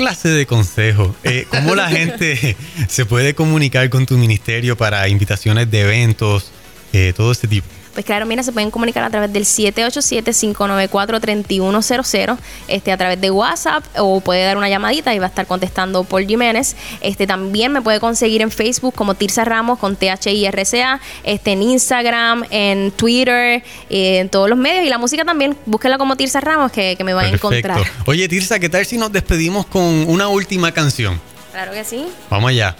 clase 0.00 0.30
de 0.30 0.46
consejo? 0.46 1.14
Eh, 1.24 1.46
¿Cómo 1.50 1.74
la 1.74 1.90
gente 1.90 2.56
se 2.88 3.04
puede 3.04 3.34
comunicar 3.34 3.90
con 3.90 4.06
tu 4.06 4.16
ministerio 4.16 4.74
para 4.74 5.06
invitaciones 5.08 5.70
de 5.70 5.82
eventos, 5.82 6.52
eh, 6.94 7.12
todo 7.14 7.32
este 7.32 7.46
tipo? 7.48 7.66
Pues 7.94 8.04
claro, 8.06 8.26
mira, 8.26 8.42
se 8.42 8.52
pueden 8.52 8.70
comunicar 8.70 9.02
a 9.02 9.08
través 9.10 9.32
del 9.32 9.44
787-594-3100, 9.44 12.38
este, 12.68 12.92
a 12.92 12.96
través 12.96 13.20
de 13.20 13.32
WhatsApp 13.32 13.84
o 13.98 14.20
puede 14.20 14.44
dar 14.44 14.56
una 14.56 14.68
llamadita 14.68 15.12
y 15.14 15.18
va 15.18 15.26
a 15.26 15.28
estar 15.28 15.46
contestando 15.46 16.04
Paul 16.04 16.24
Jiménez. 16.26 16.76
Este, 17.00 17.26
también 17.26 17.72
me 17.72 17.82
puede 17.82 17.98
conseguir 17.98 18.42
en 18.42 18.52
Facebook 18.52 18.94
como 18.94 19.14
Tirsa 19.14 19.44
Ramos 19.44 19.78
con 19.78 19.96
T-H-I-R-C-A, 19.96 21.00
este, 21.24 21.52
en 21.52 21.62
Instagram, 21.62 22.44
en 22.50 22.90
Twitter, 22.92 23.64
eh, 23.90 24.18
en 24.18 24.28
todos 24.28 24.48
los 24.48 24.58
medios. 24.58 24.86
Y 24.86 24.88
la 24.88 24.98
música 24.98 25.24
también, 25.24 25.56
búsquela 25.66 25.98
como 25.98 26.14
Tirsa 26.16 26.40
Ramos 26.40 26.70
que, 26.70 26.96
me 27.00 27.12
va 27.12 27.22
a 27.22 27.28
encontrar. 27.28 27.82
Oye, 28.06 28.28
Tirsa, 28.28 28.60
¿qué 28.60 28.68
tal 28.68 28.86
si 28.86 28.98
nos 28.98 29.10
despedimos 29.10 29.66
con 29.66 29.82
una 29.82 30.28
última 30.28 30.70
canción? 30.72 31.20
Claro 31.50 31.72
que 31.72 31.82
sí. 31.84 32.06
Vamos 32.28 32.50
allá. 32.50 32.76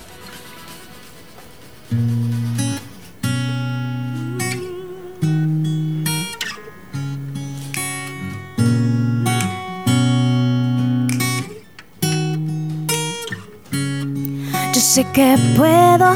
Sé 15.00 15.06
que 15.12 15.36
puedo. 15.56 16.14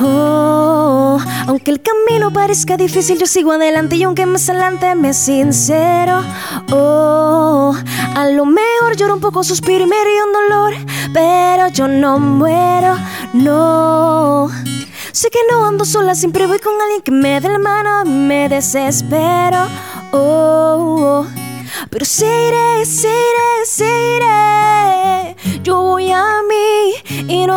Oh, 0.00 1.18
aunque 1.46 1.70
el 1.70 1.80
camino 1.80 2.30
parezca 2.32 2.76
difícil, 2.76 3.18
yo 3.18 3.26
sigo 3.26 3.52
adelante 3.52 3.96
y 3.96 4.02
aunque 4.02 4.26
más 4.26 4.48
adelante 4.48 4.94
me 4.94 5.14
sincero. 5.14 6.22
Oh, 6.70 7.74
a 8.14 8.26
lo 8.26 8.44
mejor 8.44 8.96
lloro 8.96 9.14
un 9.14 9.20
poco, 9.20 9.42
suspiro 9.42 9.84
y 9.84 9.86
me 9.86 9.96
río 10.04 10.24
un 10.26 10.32
dolor, 10.32 10.74
pero 11.14 11.68
yo 11.68 11.88
no 11.88 12.18
muero, 12.18 12.96
no. 13.32 14.48
Sé 15.12 15.30
que 15.30 15.38
no 15.50 15.66
ando 15.66 15.84
sola, 15.84 16.14
siempre 16.14 16.46
voy 16.46 16.58
con 16.58 16.74
alguien 16.80 17.02
que 17.02 17.10
me 17.10 17.40
dé 17.40 17.48
la 17.48 17.58
mano 17.58 18.02
y 18.04 18.08
me 18.08 18.48
desespero. 18.48 19.66
Oh, 20.12 21.26
pero 21.90 22.04
seguiré, 22.04 22.84
seguiré, 22.84 23.64
seguiré 23.64 24.25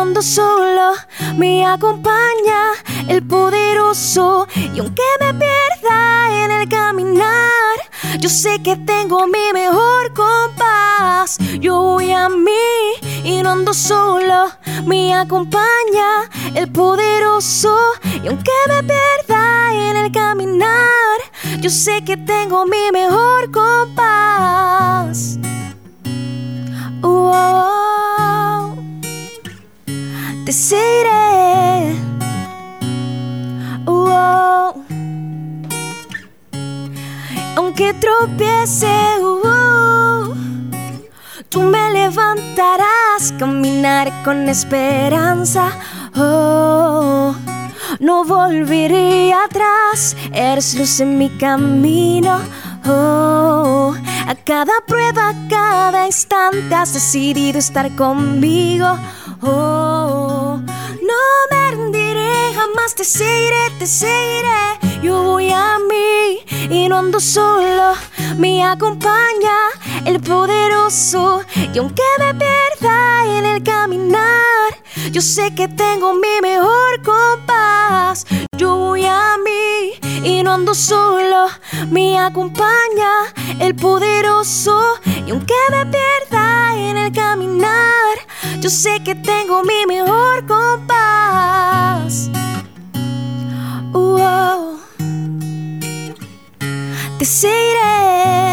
y 0.00 0.02
no 0.02 0.02
ando 0.02 0.22
solo. 0.22 0.92
Me 1.36 1.66
acompaña 1.66 2.72
el 3.08 3.26
poderoso 3.26 4.46
y 4.54 4.78
aunque 4.78 5.02
me 5.20 5.34
pierda 5.34 6.44
en 6.44 6.50
el 6.50 6.68
caminar, 6.68 7.76
yo 8.18 8.28
sé 8.28 8.62
que 8.62 8.76
tengo 8.76 9.26
mi 9.26 9.52
mejor 9.52 10.12
compás. 10.14 11.38
Yo 11.60 11.80
voy 11.82 12.12
a 12.12 12.28
mí 12.28 12.52
y 13.24 13.42
no 13.42 13.50
ando 13.50 13.74
solo. 13.74 14.50
Me 14.86 15.14
acompaña 15.14 16.28
el 16.54 16.70
poderoso 16.70 17.76
y 18.22 18.28
aunque 18.28 18.52
me 18.68 18.82
pierda 18.82 19.72
en 19.72 19.96
el 19.96 20.12
caminar, 20.12 21.18
yo 21.60 21.70
sé 21.70 22.02
que 22.04 22.16
tengo 22.16 22.64
mi 22.66 22.90
mejor 22.92 23.50
compás. 23.50 25.38
Oh, 27.02 28.49
te. 30.52 31.96
Oh, 33.86 34.74
aunque 37.56 37.94
tropiece, 37.94 38.88
tú 41.48 41.62
me 41.62 41.92
levantarás, 41.92 43.32
caminar 43.38 44.12
con 44.24 44.48
esperanza. 44.48 45.70
Oh, 46.16 47.32
no 48.00 48.24
volveré 48.24 49.32
atrás, 49.32 50.16
eres 50.32 50.74
luz 50.74 50.98
en 50.98 51.16
mi 51.16 51.28
camino. 51.30 52.40
Oh, 52.86 53.94
a 54.26 54.34
cada 54.34 54.72
prueba, 54.84 55.28
a 55.28 55.48
cada 55.48 56.06
instante 56.06 56.74
has 56.74 56.92
decidido 56.92 57.58
estar 57.58 57.94
conmigo. 57.94 58.98
Oh, 59.42 60.29
no 61.10 61.22
me 61.50 61.70
rendiré, 61.70 62.54
jamás 62.54 62.94
te 62.94 63.04
seguiré, 63.04 63.70
te 63.78 63.86
seguiré. 63.86 64.62
Yo 65.02 65.22
voy 65.22 65.50
a 65.50 65.78
mí 65.90 66.44
y 66.70 66.88
no 66.88 66.98
ando 66.98 67.20
solo. 67.20 67.94
Me 68.36 68.64
acompaña 68.64 69.58
el 70.04 70.20
poderoso. 70.20 71.42
Y 71.74 71.78
aunque 71.78 72.02
me 72.18 72.34
pierda 72.34 73.38
en 73.38 73.44
el 73.46 73.62
caminar, 73.62 74.70
yo 75.10 75.20
sé 75.20 75.54
que 75.54 75.68
tengo 75.68 76.14
mi 76.14 76.40
mejor 76.42 77.02
compás. 77.02 78.26
Yo 78.56 78.76
voy 78.76 79.04
a 79.06 79.36
mí 79.44 79.92
y 80.24 80.42
no 80.42 80.52
ando 80.52 80.74
solo. 80.74 81.48
Me 81.90 82.18
acompaña 82.18 83.12
el 83.58 83.74
poderoso. 83.74 84.98
Y 85.26 85.30
aunque 85.30 85.54
me 85.70 85.86
pierda 85.86 86.76
en 86.76 86.96
el 86.96 87.12
caminar, 87.12 88.14
yo 88.60 88.68
sé 88.68 89.00
que 89.02 89.14
tengo 89.14 89.62
mi 89.62 89.86
mejor 89.86 90.46
compás. 90.46 92.30
Te 97.18 97.24
seguiré. 97.24 98.49